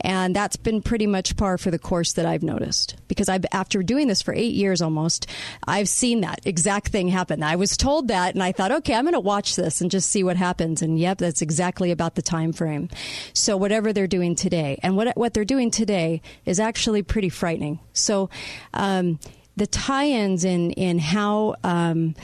[0.02, 3.82] And that's been pretty much par for the course that I've noticed because I've, after
[3.84, 5.28] doing this for eight years almost,
[5.68, 7.44] I've seen that exact thing happen.
[7.44, 10.10] I was told that and I thought, okay, I'm going to watch this and just
[10.10, 10.82] see what happens.
[10.82, 12.90] And yep, that's exactly about the time frame.
[13.34, 17.80] So whatever they're doing today and what, what they're doing today is actually pretty frightening.
[17.94, 18.30] So,
[18.74, 19.20] um,
[19.56, 22.16] the tie-ins in, in how, um,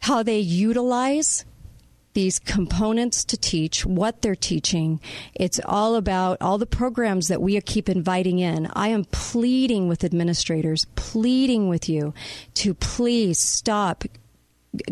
[0.00, 1.44] how they utilize
[2.14, 5.00] these components to teach, what they're teaching.
[5.34, 8.70] It's all about all the programs that we keep inviting in.
[8.74, 12.14] I am pleading with administrators, pleading with you
[12.54, 14.04] to please stop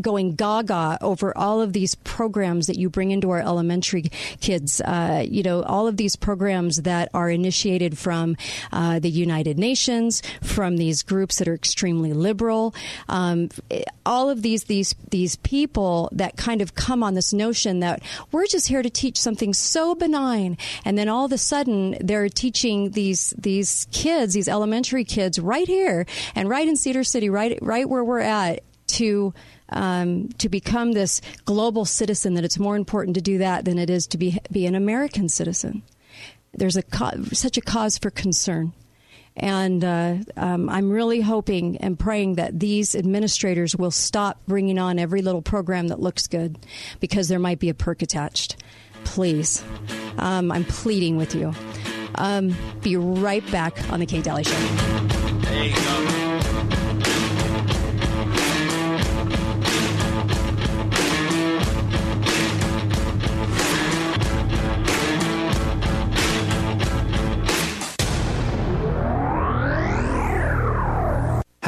[0.01, 4.03] going gaga over all of these programs that you bring into our elementary
[4.40, 4.81] kids.
[4.81, 8.37] Uh, you know, all of these programs that are initiated from
[8.73, 12.75] uh, the United Nations, from these groups that are extremely liberal.
[13.09, 13.49] Um,
[14.05, 18.47] all of these these these people that kind of come on this notion that we're
[18.47, 22.90] just here to teach something so benign, and then all of a sudden they're teaching
[22.90, 27.88] these these kids, these elementary kids, right here and right in Cedar City, right right
[27.88, 29.33] where we're at, to
[29.70, 33.90] um, to become this global citizen that it's more important to do that than it
[33.90, 35.83] is to be be an American citizen.
[36.52, 38.72] There's a co- such a cause for concern.
[39.37, 44.98] And uh, um, I'm really hoping and praying that these administrators will stop bringing on
[44.98, 46.59] every little program that looks good
[46.98, 48.62] because there might be a perk attached.
[49.04, 49.64] Please.
[50.18, 51.54] Um, I'm pleading with you.
[52.16, 56.30] Um, be right back on the Kate Dalley Show.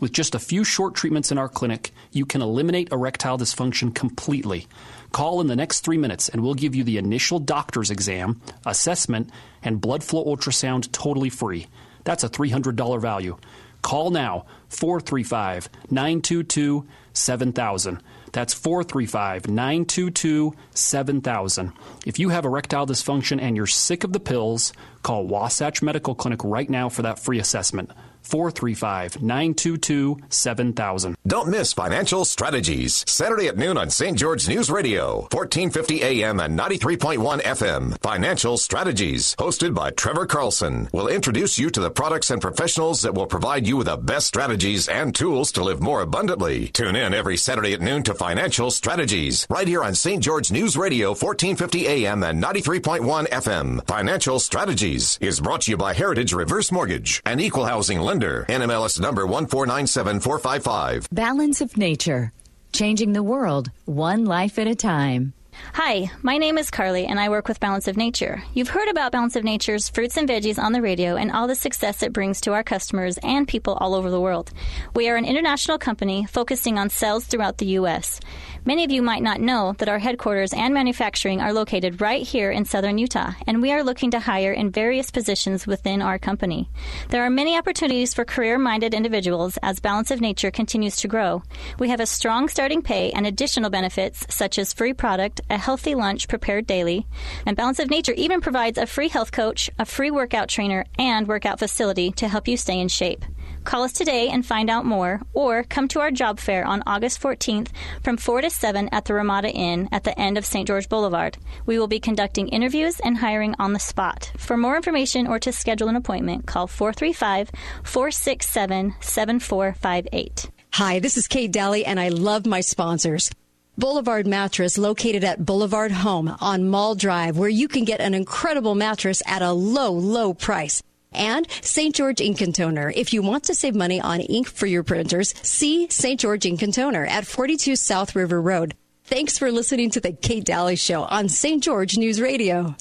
[0.00, 4.66] With just a few short treatments in our clinic, you can eliminate erectile dysfunction completely.
[5.12, 9.30] Call in the next three minutes and we'll give you the initial doctor's exam, assessment,
[9.62, 11.66] and blood flow ultrasound totally free.
[12.04, 13.38] That's a $300 value.
[13.82, 18.02] Call now 435 922 7000.
[18.32, 21.72] That's 435 922 7000.
[22.04, 26.42] If you have erectile dysfunction and you're sick of the pills, call Wasatch Medical Clinic
[26.42, 27.90] right now for that free assessment.
[28.24, 31.16] 435 922 7000.
[31.26, 34.18] Don't miss Financial Strategies, Saturday at noon on St.
[34.18, 37.98] George News Radio, 1450 AM and 93.1 FM.
[38.02, 43.14] Financial Strategies, hosted by Trevor Carlson, will introduce you to the products and professionals that
[43.14, 46.68] will provide you with the best strategies and tools to live more abundantly.
[46.68, 50.22] Tune in every Saturday at noon to Financial Strategies, right here on St.
[50.22, 53.86] George News Radio, 1450 AM and 93.1 FM.
[53.86, 58.46] Financial Strategies is brought to you by Heritage Reverse Mortgage and Equal Housing lender.
[58.48, 61.08] NMLS number 1497455.
[61.10, 62.32] Balance of nature.
[62.72, 65.32] Changing the world one life at a time.
[65.74, 68.42] Hi, my name is Carly and I work with Balance of Nature.
[68.54, 71.54] You've heard about Balance of Nature's fruits and veggies on the radio and all the
[71.54, 74.50] success it brings to our customers and people all over the world.
[74.94, 78.20] We are an international company focusing on sales throughout the U.S.
[78.66, 82.50] Many of you might not know that our headquarters and manufacturing are located right here
[82.50, 86.70] in southern Utah, and we are looking to hire in various positions within our company.
[87.10, 91.42] There are many opportunities for career minded individuals as Balance of Nature continues to grow.
[91.78, 95.94] We have a strong starting pay and additional benefits such as free product, a healthy
[95.94, 97.06] lunch prepared daily,
[97.44, 101.28] and Balance of Nature even provides a free health coach, a free workout trainer, and
[101.28, 103.26] workout facility to help you stay in shape.
[103.64, 107.20] Call us today and find out more, or come to our job fair on August
[107.20, 107.68] 14th
[108.02, 110.66] from 4 to 7 at the Ramada Inn at the end of St.
[110.66, 111.38] George Boulevard.
[111.64, 114.32] We will be conducting interviews and hiring on the spot.
[114.36, 117.50] For more information or to schedule an appointment, call 435
[117.82, 120.50] 467 7458.
[120.72, 123.30] Hi, this is Kate Dalley, and I love my sponsors.
[123.78, 128.74] Boulevard Mattress, located at Boulevard Home on Mall Drive, where you can get an incredible
[128.74, 130.82] mattress at a low, low price.
[131.14, 131.94] And St.
[131.94, 132.92] George Ink and Toner.
[132.94, 136.18] If you want to save money on ink for your printers, see St.
[136.20, 138.74] George Ink and Toner at 42 South River Road.
[139.04, 141.62] Thanks for listening to the Kate Dalley Show on St.
[141.62, 142.74] George News Radio.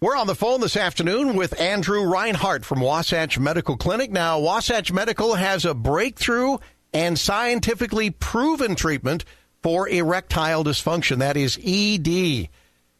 [0.00, 4.10] We're on the phone this afternoon with Andrew Reinhardt from Wasatch Medical Clinic.
[4.10, 6.58] Now, Wasatch Medical has a breakthrough
[6.92, 9.24] and scientifically proven treatment
[9.62, 11.18] for erectile dysfunction.
[11.18, 12.48] That is ED.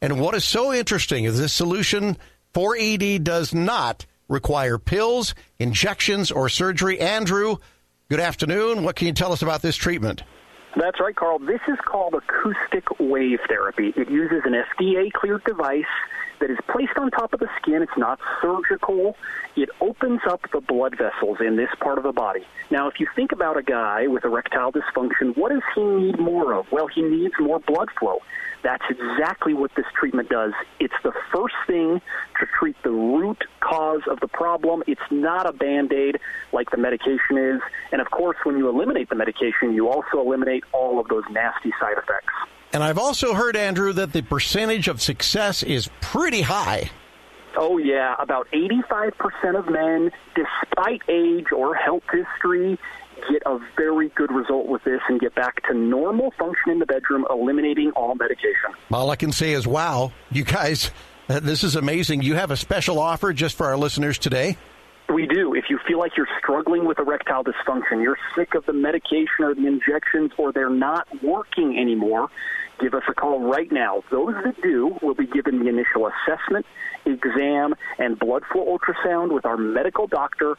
[0.00, 2.16] And what is so interesting is this solution
[2.52, 7.00] for ED does not require pills, injections, or surgery.
[7.00, 7.56] Andrew,
[8.08, 8.82] good afternoon.
[8.82, 10.22] What can you tell us about this treatment?
[10.76, 11.38] That's right, Carl.
[11.38, 13.94] This is called acoustic wave therapy.
[13.96, 15.84] It uses an FDA cleared device
[16.40, 17.82] that is placed on top of the skin.
[17.82, 19.16] It's not surgical.
[19.56, 22.44] It opens up the blood vessels in this part of the body.
[22.70, 26.54] Now, if you think about a guy with erectile dysfunction, what does he need more
[26.54, 26.70] of?
[26.72, 28.20] Well, he needs more blood flow.
[28.62, 30.52] That's exactly what this treatment does.
[30.80, 32.00] It's the first thing
[32.40, 34.82] to treat the root cause of the problem.
[34.86, 36.18] It's not a band aid
[36.52, 37.60] like the medication is.
[37.92, 41.72] And of course, when you eliminate the medication, you also eliminate all of those nasty
[41.78, 42.32] side effects.
[42.76, 46.90] And I've also heard, Andrew, that the percentage of success is pretty high.
[47.56, 48.14] Oh, yeah.
[48.18, 52.78] About 85% of men, despite age or health history,
[53.30, 56.84] get a very good result with this and get back to normal function in the
[56.84, 58.74] bedroom, eliminating all medication.
[58.92, 60.90] All I can say is, wow, you guys,
[61.30, 62.20] uh, this is amazing.
[62.20, 64.58] You have a special offer just for our listeners today.
[65.08, 65.54] We do.
[65.54, 69.54] If you feel like you're struggling with erectile dysfunction, you're sick of the medication or
[69.54, 72.28] the injections, or they're not working anymore,
[72.80, 74.02] give us a call right now.
[74.10, 76.66] Those that do will be given the initial assessment,
[77.04, 80.56] exam, and blood flow ultrasound with our medical doctor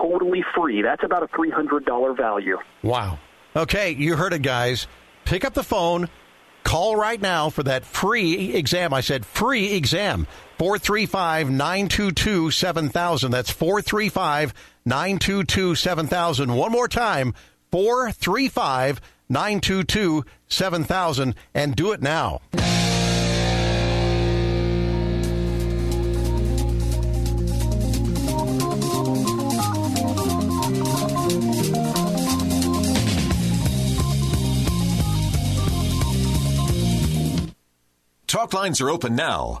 [0.00, 0.82] totally free.
[0.82, 2.58] That's about a $300 value.
[2.82, 3.18] Wow.
[3.56, 4.86] Okay, you heard it, guys.
[5.24, 6.08] Pick up the phone.
[6.64, 8.94] Call right now for that free exam.
[8.94, 10.26] I said free exam.
[10.58, 13.30] 435 922 7000.
[13.30, 14.54] That's 435
[14.86, 16.54] 922 7000.
[16.54, 17.34] One more time
[17.70, 21.34] 435 922 7000.
[21.54, 22.40] And do it now.
[38.26, 39.60] Talk lines are open now.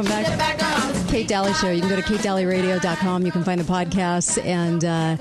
[0.00, 1.08] Welcome back.
[1.08, 1.70] Kate Dalley Show.
[1.70, 3.26] You can go to katedalleyradio.com.
[3.26, 5.18] You can find the podcasts and uh,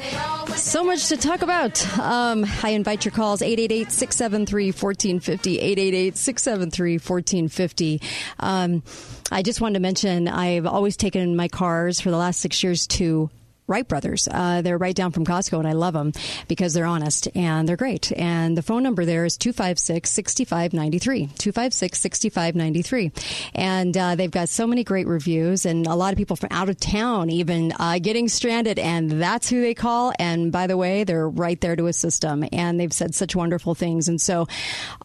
[0.55, 1.85] so much to talk about.
[1.99, 5.59] Um, I invite your calls 888 673 1450.
[5.59, 8.01] 888 673 1450.
[8.39, 8.81] Um,
[9.29, 12.87] I just wanted to mention I've always taken my cars for the last six years
[12.87, 13.29] to
[13.69, 14.27] Wright Brothers.
[14.29, 16.11] Uh, they're right down from Costco, and I love them
[16.47, 18.11] because they're honest and they're great.
[18.11, 21.27] And the phone number there is 256 6593.
[21.37, 23.11] 256 6593.
[23.53, 26.69] And uh, they've got so many great reviews, and a lot of people from out
[26.69, 30.13] of town even uh, getting stranded, and that's who they call.
[30.17, 33.75] And by the way, they're right there to assist them, and they've said such wonderful
[33.75, 34.07] things.
[34.07, 34.47] And so,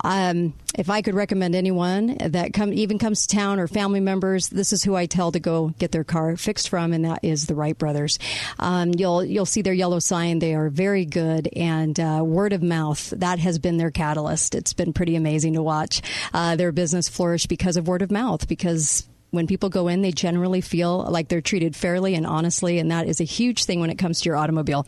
[0.03, 4.49] um, if I could recommend anyone that come even comes to town or family members,
[4.49, 7.47] this is who I tell to go get their car fixed from, and that is
[7.47, 8.19] the Wright Brothers.
[8.59, 10.39] Um, you'll you'll see their yellow sign.
[10.39, 14.55] They are very good, and uh, word of mouth that has been their catalyst.
[14.55, 16.03] It's been pretty amazing to watch
[16.33, 18.49] uh, their business flourish because of word of mouth.
[18.49, 22.91] Because when people go in, they generally feel like they're treated fairly and honestly, and
[22.91, 24.87] that is a huge thing when it comes to your automobile.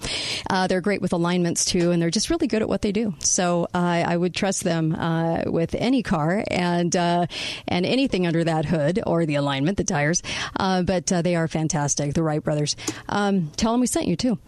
[0.48, 3.14] Uh, they're great with alignments too, and they're just really good at what they do.
[3.20, 7.26] So uh, I would trust them uh, with any car and uh,
[7.68, 10.22] and anything under that hood or the alignment, the tires.
[10.58, 12.76] Uh, but uh, they are fantastic, the Wright brothers.
[13.08, 14.38] Um, tell them we sent you too.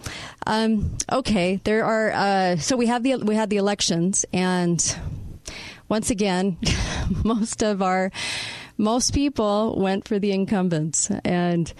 [0.46, 2.56] Um, okay, there are.
[2.58, 4.96] so we have the we had the elections, and
[5.88, 6.58] once again,
[7.24, 8.10] most of our
[8.78, 11.74] most people went for the incumbents and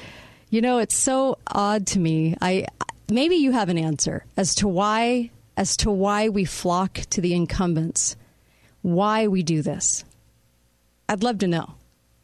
[0.50, 2.66] you know it's so odd to me i
[3.08, 7.32] maybe you have an answer as to why as to why we flock to the
[7.32, 8.16] incumbents
[8.82, 10.04] why we do this
[11.08, 11.74] i'd love to know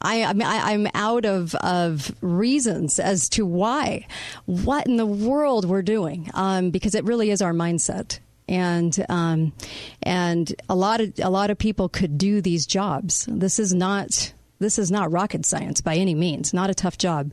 [0.04, 4.06] I, I mean, I, I'm out of of reasons as to why,
[4.44, 8.18] what in the world we're doing, um, because it really is our mindset.
[8.46, 9.54] And um,
[10.02, 13.26] and a lot of a lot of people could do these jobs.
[13.30, 16.54] This is not this is not rocket science by any means.
[16.54, 17.32] Not a tough job,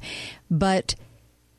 [0.49, 0.95] but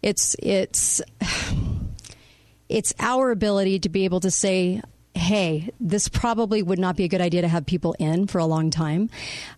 [0.02, 1.00] it's it's
[2.68, 4.82] it's our ability to be able to say
[5.14, 8.46] hey, this probably would not be a good idea to have people in for a
[8.46, 9.10] long time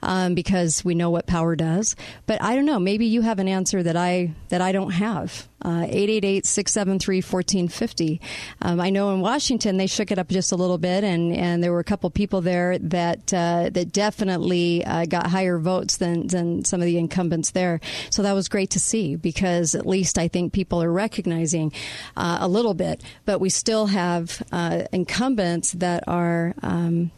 [0.03, 1.95] um, because we know what power does.
[2.27, 2.79] But I don't know.
[2.79, 5.49] Maybe you have an answer that I that I don't have.
[5.65, 8.21] Uh, Eight eight eight six seven three fourteen fifty.
[8.61, 11.63] Um, I know in Washington they shook it up just a little bit, and, and
[11.63, 16.27] there were a couple people there that uh, that definitely uh, got higher votes than
[16.27, 17.81] than some of the incumbents there.
[18.11, 21.73] So that was great to see because at least I think people are recognizing
[22.17, 23.03] uh, a little bit.
[23.25, 26.55] But we still have uh, incumbents that are.
[26.63, 27.11] Um,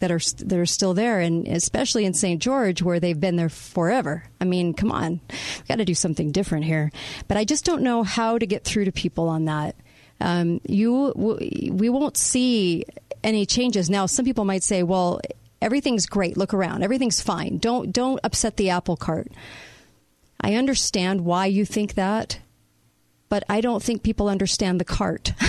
[0.00, 2.42] that are that are still there, and especially in St.
[2.42, 4.24] George, where they've been there forever.
[4.40, 6.90] I mean, come on, we've got to do something different here.
[7.28, 9.76] But I just don't know how to get through to people on that.
[10.20, 12.84] Um, you, we won't see
[13.22, 14.06] any changes now.
[14.06, 15.20] Some people might say, "Well,
[15.62, 16.36] everything's great.
[16.36, 16.82] Look around.
[16.82, 17.58] Everything's fine.
[17.58, 19.30] Don't don't upset the apple cart."
[20.40, 22.38] I understand why you think that,
[23.30, 25.32] but I don't think people understand the cart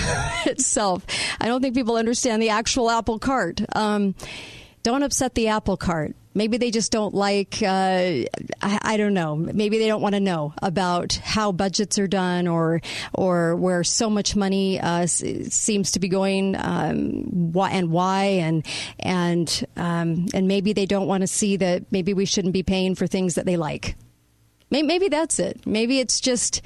[0.46, 1.04] itself.
[1.38, 3.60] I don't think people understand the actual apple cart.
[3.76, 4.14] Um,
[4.82, 6.16] don't upset the apple cart.
[6.34, 8.26] Maybe they just don't like, uh, I,
[8.62, 9.36] I don't know.
[9.36, 12.80] Maybe they don't want to know about how budgets are done or,
[13.12, 18.24] or where so much money uh, seems to be going um, and why.
[18.24, 18.64] And,
[18.98, 22.94] and, um, and maybe they don't want to see that maybe we shouldn't be paying
[22.94, 23.94] for things that they like.
[24.70, 25.66] Maybe that's it.
[25.66, 26.62] Maybe it's just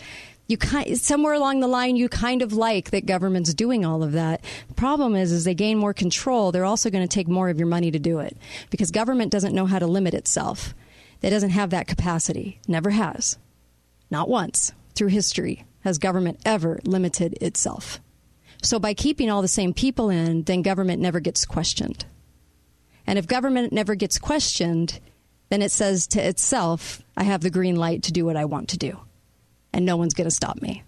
[0.47, 4.13] you kind somewhere along the line you kind of like that government's doing all of
[4.13, 4.45] that.
[4.77, 7.67] Problem is, as they gain more control, they're also going to take more of your
[7.67, 8.37] money to do it
[8.71, 10.75] because government doesn't know how to limit itself.
[11.23, 12.61] It doesn't have that capacity.
[12.69, 13.39] Never has.
[14.11, 18.01] Not once through history has government ever limited itself.
[18.63, 22.05] So by keeping all the same people in, then government never gets questioned.
[23.07, 24.99] And if government never gets questioned,
[25.49, 28.71] then it says to itself, I have the green light to do what I want
[28.71, 28.99] to do,
[29.77, 30.83] and no one's going to stop me.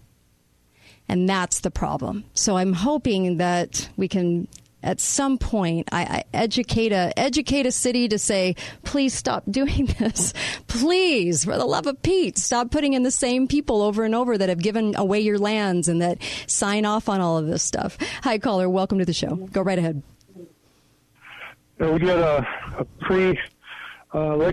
[1.07, 2.25] And that's the problem.
[2.33, 4.47] So I'm hoping that we can,
[4.81, 9.85] at some point, I, I educate a educate a city to say, please stop doing
[9.99, 10.33] this.
[10.65, 14.39] Please, for the love of Pete, stop putting in the same people over and over
[14.39, 16.17] that have given away your lands and that
[16.47, 17.95] sign off on all of this stuff.
[18.23, 18.67] Hi, caller.
[18.69, 19.35] Welcome to the show.
[19.35, 20.01] Go right ahead.
[21.79, 22.47] Uh, we got a,
[22.79, 23.39] a pre
[24.13, 24.51] uh,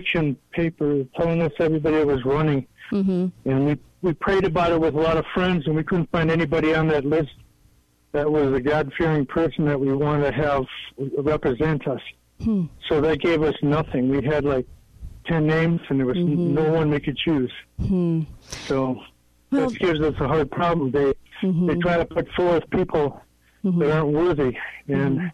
[0.51, 3.27] paper telling us everybody was running, Mm-hmm.
[3.49, 6.29] and we we prayed about it with a lot of friends, and we couldn't find
[6.31, 7.31] anybody on that list
[8.11, 10.65] that was a God fearing person that we wanted to have
[11.17, 12.01] represent us.
[12.43, 12.65] Hmm.
[12.87, 14.09] So that gave us nothing.
[14.09, 14.67] We had like
[15.25, 16.53] ten names, and there was Mm-hmm.
[16.53, 17.51] no one we could choose.
[17.85, 18.21] Hmm.
[18.67, 19.01] So
[19.51, 20.91] that gives us a hard problem.
[20.91, 21.13] They
[21.43, 21.67] Mm-hmm.
[21.67, 23.21] they try to put forth people
[23.63, 24.57] that aren't worthy,
[24.87, 25.27] and Mm-hmm.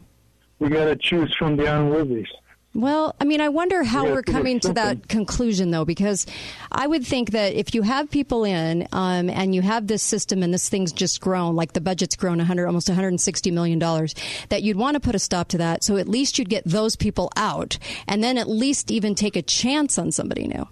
[0.59, 2.27] we got to choose from the unworthies.
[2.75, 6.25] Well, I mean, I wonder how Yeah, we're coming to that conclusion, though, because
[6.71, 10.41] I would think that if you have people in um, and you have this system
[10.41, 14.15] and this thing's just grown, like the budget's grown 100, almost 160 million dollars,
[14.49, 15.83] that you'd want to put a stop to that.
[15.83, 19.43] So at least you'd get those people out, and then at least even take a
[19.43, 20.67] chance on somebody new,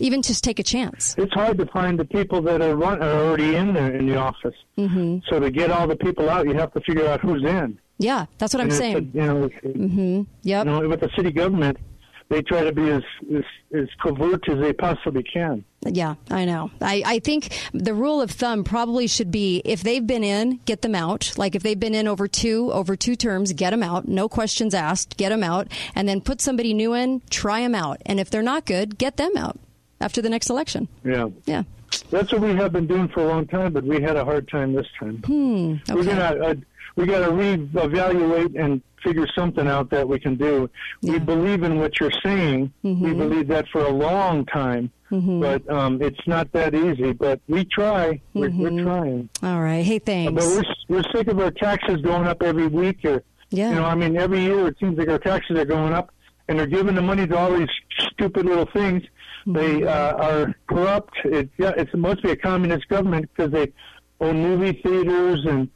[0.00, 1.14] even just take a chance.
[1.16, 4.16] It's hard to find the people that are, run, are already in there in the
[4.16, 4.56] office.
[4.76, 7.78] hmm So to get all the people out, you have to figure out who's in.
[8.00, 9.10] Yeah, that's what I'm And a- saying.
[9.14, 10.66] you know, hmm Yep.
[10.66, 11.76] you know, with the city government,
[12.30, 13.02] they try to be as,
[13.36, 13.44] as
[13.74, 15.64] as covert as they possibly can.
[15.84, 16.70] Yeah, I know.
[16.80, 20.82] I, I think the rule of thumb probably should be if they've been in, get
[20.82, 21.32] them out.
[21.36, 24.08] Like if they've been in over two over two terms, get them out.
[24.08, 25.16] No questions asked.
[25.18, 27.20] Get them out, and then put somebody new in.
[27.30, 29.58] Try them out, and if they're not good, get them out
[30.00, 30.88] after the next election.
[31.04, 31.28] Yeah.
[31.46, 31.64] Yeah.
[32.10, 34.48] That's what we have been doing for a long time, but we had a hard
[34.48, 35.18] time this time.
[35.26, 35.74] Hmm.
[35.92, 36.54] We're gonna uh,
[36.96, 40.68] we got to reevaluate and figure something out that we can do.
[41.02, 42.72] We believe in what you're saying.
[42.82, 43.18] We Mhm.
[43.18, 45.40] believe that for a long time, Mhm.
[45.40, 47.12] but um, it's not that easy.
[47.12, 48.20] But we try.
[48.34, 48.58] We're, Mhm.
[48.58, 49.28] we're trying.
[49.42, 49.84] All right.
[49.84, 50.32] Hey, thanks.
[50.32, 50.44] But
[50.88, 53.70] we're we're sick of our taxes going up every week, or Yeah.
[53.70, 56.10] you know, I mean, every year it seems like our taxes are going up,
[56.48, 57.68] and they're giving the money to all these
[58.12, 59.02] stupid little things.
[59.46, 61.14] They uh, are corrupt.
[61.24, 61.90] It yeah, it's,
[62.22, 63.72] be a communist government because they
[64.20, 65.68] own movie theaters and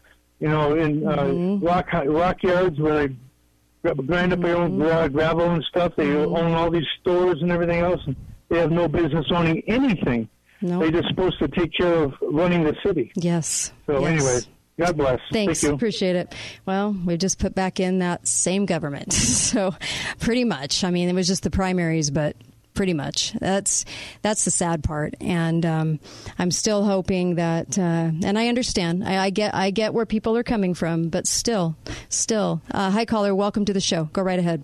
[0.45, 1.65] you know in uh, mm-hmm.
[1.65, 5.15] rock rock yards where they grind up their own mm-hmm.
[5.15, 5.95] gravel and stuff.
[5.97, 6.37] They mm-hmm.
[6.37, 8.01] own all these stores and everything else.
[8.07, 8.15] And
[8.51, 10.29] they have no business owning anything.
[10.61, 10.81] No.
[10.81, 13.11] They're just supposed to take care of running the city.
[13.15, 13.73] Yes.
[13.87, 14.11] So Yes.
[14.11, 14.41] anyway,
[14.79, 15.21] God bless.
[15.33, 15.61] Thanks.
[15.61, 15.75] Thank you.
[15.75, 16.35] Appreciate it.
[16.67, 19.15] Well, we just put back in that same government.
[19.45, 19.73] So
[20.19, 20.83] pretty much.
[20.83, 22.35] I mean, it was just the primaries, but
[22.75, 23.33] pretty much.
[23.41, 23.85] That's
[24.22, 26.01] that's the sad part, and um,
[26.39, 27.79] I'm still hoping that.
[27.79, 29.05] Uh, and I understand.
[29.05, 31.77] I, I get I get where people are coming from, but still,
[32.09, 32.61] still.
[32.70, 33.35] Uh, hi, caller.
[33.35, 34.05] Welcome to the show.
[34.12, 34.62] Go right ahead.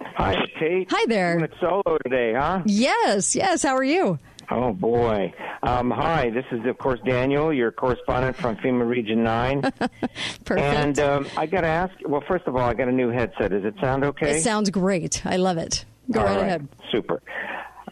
[0.00, 0.88] Hi, Kate.
[0.90, 1.38] Hi there.
[1.38, 2.62] Doing it solo today, huh?
[2.64, 3.62] Yes, yes.
[3.62, 4.18] How are you?
[4.50, 5.34] Oh boy.
[5.62, 9.60] Um, hi, this is of course Daniel, your correspondent from FEMA Region Nine.
[10.44, 10.60] Perfect.
[10.60, 11.92] And um, I got to ask.
[12.06, 13.50] Well, first of all, I got a new headset.
[13.50, 14.36] Does it sound okay?
[14.36, 15.26] It sounds great.
[15.26, 15.84] I love it.
[16.10, 16.42] Go right, right.
[16.46, 16.68] ahead.
[16.90, 17.22] Super.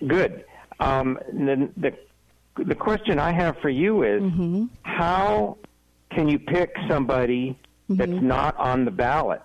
[0.07, 0.45] Good.
[0.81, 1.93] Um, the, the
[2.65, 4.65] the question I have for you is Mm-hmm.
[4.83, 5.57] how
[6.11, 7.59] can you pick somebody
[7.89, 8.27] that's Mm-hmm.
[8.29, 9.43] not on the ballot?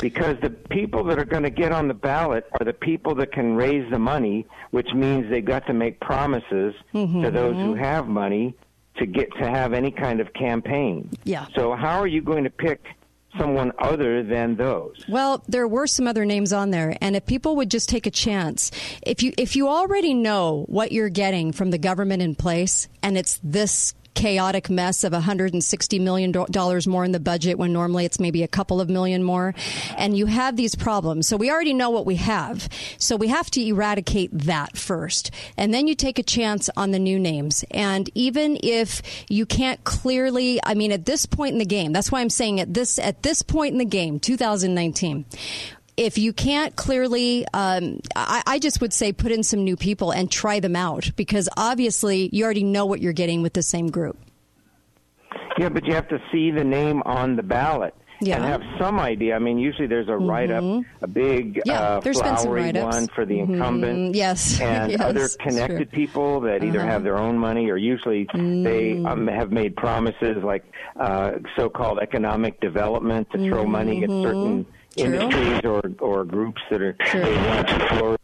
[0.00, 3.30] Because the people that are going to get on the ballot are the people that
[3.32, 8.08] can raise the money, which means they've got to make promises to those who have
[8.08, 8.54] money
[8.96, 11.08] to get to have any kind of campaign.
[11.24, 11.46] Yeah.
[11.54, 12.84] So how are you going to pick
[13.38, 15.04] someone other than those?
[15.08, 18.10] Well, there were some other names on there, and if people would just take a
[18.10, 18.70] chance,
[19.02, 23.16] if you if you already know what you're getting from the government in place, and
[23.16, 26.32] it's this chaotic mess of $160 million
[26.86, 29.54] more in the budget when normally it's maybe a couple of million more.
[29.96, 31.28] And you have these problems.
[31.28, 32.68] So we already know what we have.
[32.98, 35.30] So we have to eradicate that first.
[35.56, 37.64] And then you take a chance on the new names.
[37.70, 42.10] And even if you can't clearly i mean at this point in the game that's
[42.10, 45.24] why i'm saying at this at this point in the game 2019
[46.04, 50.10] if you can't clearly, um, I, I just would say put in some new people
[50.10, 53.88] and try them out because obviously you already know what you're getting with the same
[53.90, 54.18] group.
[55.58, 57.94] Yeah, but you have to see the name on the ballot.
[58.20, 58.36] Yeah.
[58.36, 59.34] And have some idea.
[59.34, 60.62] I mean, usually there's a write-up,
[61.00, 63.98] a big Yeah, uh, there's been some flowery one for the incumbent.
[63.98, 66.88] Mhm, yes, and yes, other connected people that either Uh-huh.
[66.88, 70.64] have their own money or usually they um, have made promises like
[71.00, 74.70] uh, so-called economic development to throw money at certain Mm-hmm.
[74.96, 75.04] True.
[75.14, 78.18] industries or or groups that are they want to flourish.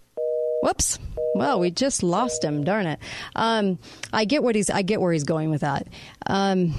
[0.62, 0.99] Whoops.
[1.35, 2.64] Well, we just lost him.
[2.64, 2.99] Darn it.
[3.37, 3.79] Um,
[4.12, 4.71] I get what he's.
[4.71, 5.87] I get where he's going with that.
[6.27, 6.75] Um,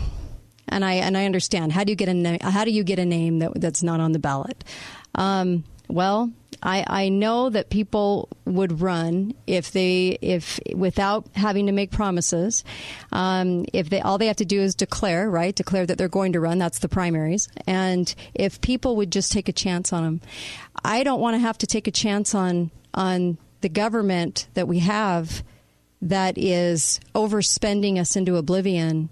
[0.68, 1.72] and I and I understand.
[1.72, 4.00] How do you get a na- How do you get a name that that's not
[4.00, 4.64] on the ballot?
[5.16, 6.32] Um, well,
[6.62, 12.64] I I know that people would run if they if without having to make promises.
[13.12, 16.34] Um, if they all they have to do is declare right, declare that they're going
[16.34, 16.58] to run.
[16.58, 17.48] That's the primaries.
[17.68, 20.22] And if people would just take a chance on them,
[20.84, 24.80] I don't want to have to take a chance on on the government that we
[24.80, 25.44] have
[26.02, 29.10] that is overspending us into oblivion,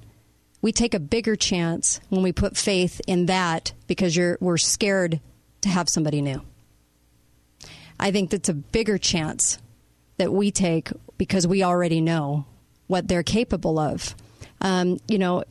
[0.62, 5.20] we take a bigger chance when we put faith in that because you're, we're scared
[5.62, 6.42] to have somebody new.
[8.00, 9.58] I think that's a bigger chance
[10.18, 12.46] that we take because we already know
[12.88, 14.16] what they're capable of.
[14.60, 15.44] Um, you know,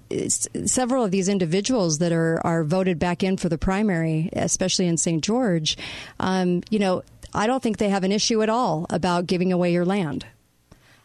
[0.65, 4.97] several of these individuals that are, are voted back in for the primary, especially in
[4.97, 5.23] St.
[5.23, 5.77] George,
[6.19, 9.73] um, you know, I don't think they have an issue at all about giving away
[9.73, 10.27] your land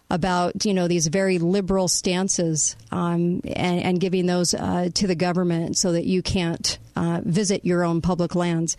[0.09, 5.15] about you know these very liberal stances um, and, and giving those uh, to the
[5.15, 8.75] government so that you can't uh, visit your own public lands.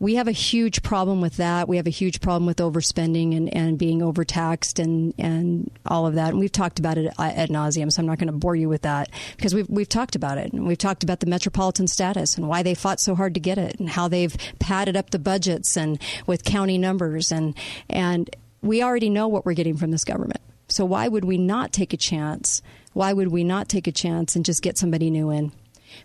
[0.00, 1.68] We have a huge problem with that.
[1.68, 6.14] We have a huge problem with overspending and, and being overtaxed and, and all of
[6.14, 6.30] that.
[6.30, 8.80] And we've talked about it ad nauseum, so I'm not going to bore you with
[8.82, 10.54] that because we've, we've talked about it.
[10.54, 13.58] And we've talked about the metropolitan status and why they fought so hard to get
[13.58, 17.30] it and how they've padded up the budgets and with county numbers.
[17.30, 17.54] And,
[17.90, 20.40] and we already know what we're getting from this government.
[20.68, 22.62] So why would we not take a chance?
[22.94, 25.52] Why would we not take a chance and just get somebody new in?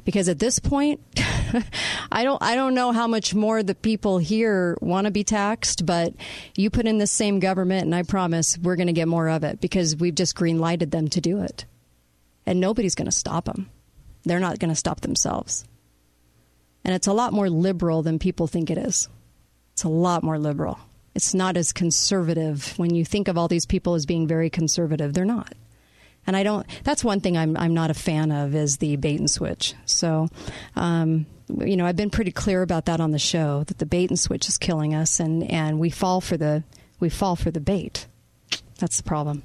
[0.03, 1.01] Because at this point,
[2.11, 5.85] I don't I don't know how much more the people here want to be taxed,
[5.85, 6.13] but
[6.55, 9.43] you put in the same government, and I promise we're going to get more of
[9.43, 11.65] it because we've just green lighted them to do it,
[12.45, 13.69] and nobody's going to stop them.
[14.23, 15.65] They're not going to stop themselves,
[16.83, 19.09] and it's a lot more liberal than people think it is.
[19.73, 20.79] It's a lot more liberal.
[21.15, 25.13] It's not as conservative when you think of all these people as being very conservative.
[25.13, 25.53] They're not.
[26.27, 26.65] And I don't.
[26.83, 29.75] That's one thing I'm I'm not a fan of is the bait and switch.
[29.85, 30.27] So,
[30.75, 31.25] um,
[31.59, 34.19] you know, I've been pretty clear about that on the show that the bait and
[34.19, 36.63] switch is killing us, and and we fall for the
[36.99, 38.07] we fall for the bait.
[38.79, 39.43] That's the problem.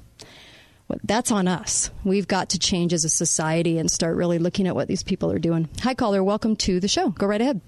[0.87, 1.89] Well, That's on us.
[2.03, 5.31] We've got to change as a society and start really looking at what these people
[5.31, 5.69] are doing.
[5.83, 6.23] Hi, caller.
[6.23, 7.09] Welcome to the show.
[7.09, 7.61] Go right ahead.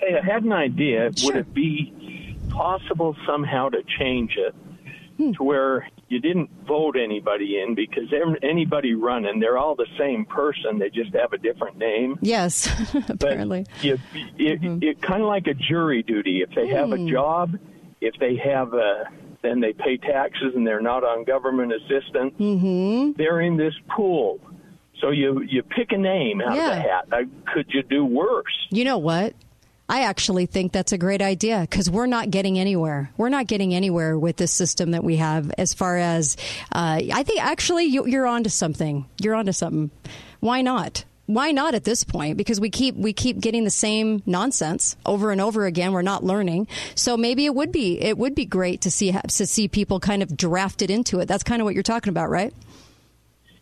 [0.00, 1.10] Hey, I had an idea.
[1.22, 4.54] Would it be possible somehow to change it
[5.36, 8.04] to where you didn't vote anybody in because
[8.42, 10.78] anybody running, they're all the same person.
[10.78, 12.18] They just have a different name.
[12.20, 12.68] Yes,
[13.08, 13.66] apparently.
[13.82, 13.98] You,
[14.38, 16.42] it, it kind of like a jury duty.
[16.42, 17.08] If they have a Hmm.
[17.08, 17.58] job,
[18.00, 19.04] if they have a,
[19.42, 22.34] then they pay taxes and they're not on government assistance.
[22.38, 23.12] Mm-hmm.
[23.16, 24.40] They're in this pool.
[25.00, 27.06] So you you pick a name out of the hat.
[27.10, 27.22] Uh,
[27.54, 28.66] could you do worse?
[28.70, 29.34] You know what?
[29.90, 33.10] I actually think that's a great idea because we're not getting anywhere.
[33.16, 35.50] We're not getting anywhere with this system that we have.
[35.58, 36.36] As far as
[36.72, 39.04] uh, I think, actually, you, you're onto something.
[39.20, 39.90] You're onto something.
[40.38, 41.04] Why not?
[41.26, 42.36] Why not at this point?
[42.36, 45.92] Because we keep we keep getting the same nonsense over and over again.
[45.92, 46.66] We're not learning.
[46.94, 50.22] So maybe it would be it would be great to see to see people kind
[50.22, 51.26] of drafted into it.
[51.26, 52.52] That's kind of what you're talking about, right?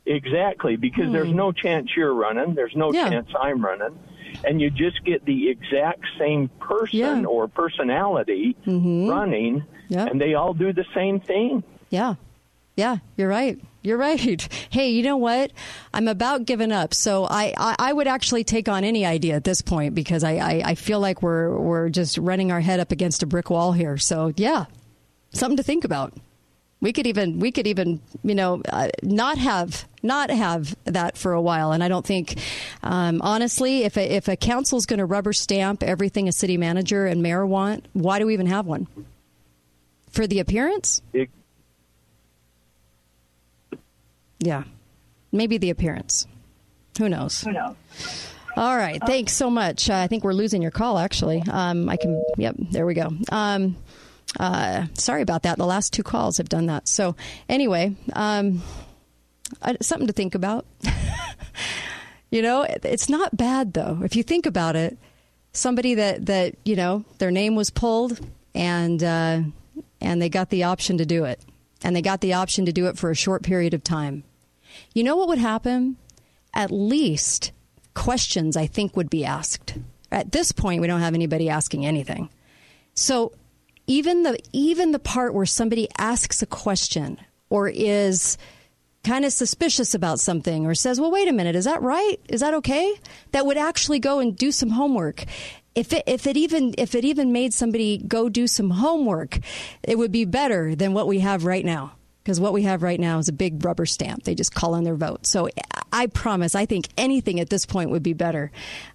[0.07, 2.55] Exactly, because there's no chance you're running.
[2.55, 2.95] There's no Hmm.
[2.95, 3.11] Yeah.
[3.11, 3.99] chance I'm running.
[4.45, 9.09] And you just get the exact same person or personality Mm-hmm.
[9.09, 11.63] running, and they all do the same thing.
[11.91, 12.15] Yeah.
[12.77, 13.59] Yeah, you're right.
[13.83, 14.49] You're right.
[14.71, 15.51] Hey, you know what?
[15.95, 16.95] I'm about giving up.
[16.95, 20.35] So I, I, I would actually take on any idea at this point because I,
[20.37, 23.73] I, I feel like we're we're just running our head up against a brick wall
[23.73, 23.97] here.
[23.99, 24.67] So yeah,
[25.33, 26.13] something to think about.
[26.81, 31.33] We could even we could even you know uh, not have not have that for
[31.33, 32.39] a while, and I don't think
[32.85, 37.05] um, honestly if a, if a council's going to rubber stamp everything a city manager
[37.07, 38.87] and mayor want, why do we even have one?
[40.11, 41.03] For the appearance?
[41.13, 41.31] It-
[44.39, 44.63] Yeah.
[45.33, 46.27] Maybe the appearance.
[46.99, 47.43] Who knows?
[47.43, 47.75] Who knows?
[48.57, 49.01] All right.
[49.05, 49.91] Thanks so much.
[49.91, 51.43] Uh, I think we're losing your call, actually.
[51.51, 53.11] Um, I can, yep, there we go.
[53.31, 53.77] Um,
[54.39, 55.59] uh, sorry about that.
[55.59, 56.89] The last two calls have done that.
[56.89, 57.17] So,
[57.49, 58.63] anyway, um,
[59.63, 60.67] uh, something to think about.
[62.31, 64.01] you know, it- it's not bad, though.
[64.05, 64.99] If you think about it,
[65.53, 68.21] somebody that, that you know, their name was pulled
[68.55, 69.41] and, uh,
[70.01, 71.41] and they got the option to do it.
[71.83, 74.25] And they got the option to do it for a short period of time.
[74.95, 75.97] You know what would happen?
[76.53, 77.53] At least
[77.95, 79.75] questions, I think, would be asked.
[80.11, 82.31] At this point, we don't have anybody asking anything.
[82.95, 83.33] So
[83.89, 87.19] even the even the part where somebody asks a question
[87.51, 88.39] or is
[89.03, 92.17] kind of suspicious about something or says, "Well, wait a minute, is that right?
[92.29, 92.95] Is that okay?"
[93.33, 95.25] That would actually go and do some homework.
[95.75, 99.39] If it, if it even if it even made somebody go do some homework,
[99.83, 101.93] it would be better than what we have right now.
[102.23, 104.25] Because what we have right now is a big rubber stamp.
[104.25, 105.25] They just call in their vote.
[105.25, 105.49] So
[105.91, 108.51] I promise, I think anything at this point would be better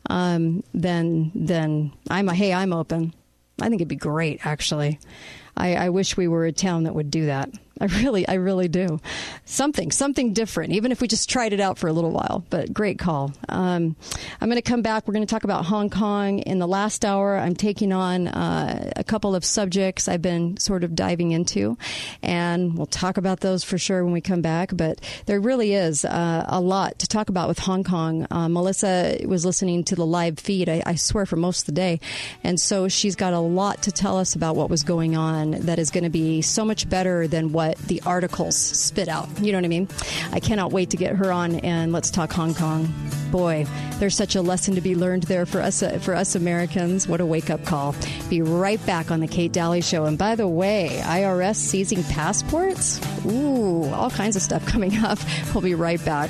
[0.08, 2.30] um, than than I'm.
[2.30, 3.16] A, hey, I'm open.
[3.64, 5.00] I think it'd be great, actually.
[5.56, 7.50] I, I wish we were a town that would do that.
[7.82, 9.00] I really, I really do.
[9.46, 12.46] Something, something different, even if we just tried it out for a little while.
[12.50, 13.34] But great call.
[13.50, 13.96] Um,
[14.40, 15.08] I'm going to come back.
[15.08, 16.40] We're going to talk about Hong Kong.
[16.40, 20.84] In the last hour, I'm taking on uh, a couple of subjects I've been sort
[20.84, 21.78] of diving into,
[22.22, 24.70] and we'll talk about those for sure when we come back.
[24.74, 28.28] But there really is uh, a lot to talk about with Hong Kong.
[28.30, 31.72] Uh, Melissa was listening to the live feed, I, I swear, for most of the
[31.72, 32.00] day.
[32.44, 35.80] And so she's got a lot to tell us about what was going on that
[35.80, 39.28] is going to be so much better than what the articles spit out.
[39.40, 39.88] You know what I mean?
[40.32, 42.94] I cannot wait to get her on and let's talk Hong Kong.
[43.32, 43.66] Boy,
[44.00, 47.08] there's such a lesson to be learned there for us for us Americans.
[47.08, 47.96] What a wake up call.
[48.30, 50.06] Be right back on the Kate Dalley show.
[50.06, 53.02] And by the way, IRS seizing passports?
[53.26, 55.18] Ooh, all kinds of stuff coming up.
[55.54, 56.30] We'll be right back.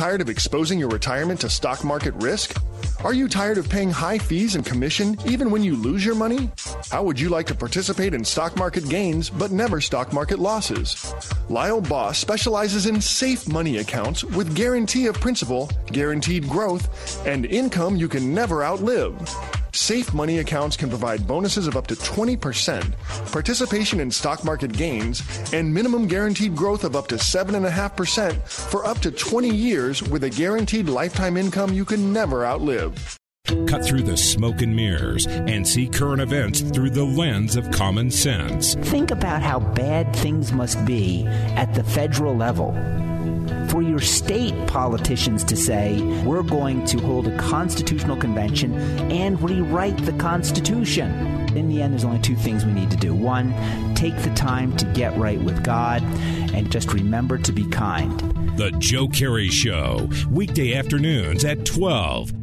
[0.00, 2.56] Tired of exposing your retirement to stock market risk?
[3.04, 6.50] Are you tired of paying high fees and commission even when you lose your money?
[6.90, 11.12] How would you like to participate in stock market gains but never stock market losses?
[11.50, 16.88] Lyle Boss specializes in safe money accounts with guarantee of principal, guaranteed growth,
[17.26, 19.14] and income you can never outlive.
[19.72, 22.92] Safe money accounts can provide bonuses of up to 20%,
[23.30, 28.98] participation in stock market gains, and minimum guaranteed growth of up to 7.5% for up
[28.98, 33.16] to 20 years with a guaranteed lifetime income you can never outlive.
[33.66, 38.10] Cut through the smoke and mirrors and see current events through the lens of common
[38.10, 38.74] sense.
[38.74, 42.76] Think about how bad things must be at the federal level
[43.70, 48.74] for your state politicians to say, we're going to hold a constitutional convention
[49.12, 51.10] and rewrite the Constitution.
[51.56, 53.14] In the end, there's only two things we need to do.
[53.14, 53.54] One,
[53.94, 56.02] take the time to get right with God,
[56.52, 58.18] and just remember to be kind.
[58.56, 62.39] The Joe Carey Show, weekday afternoons at 12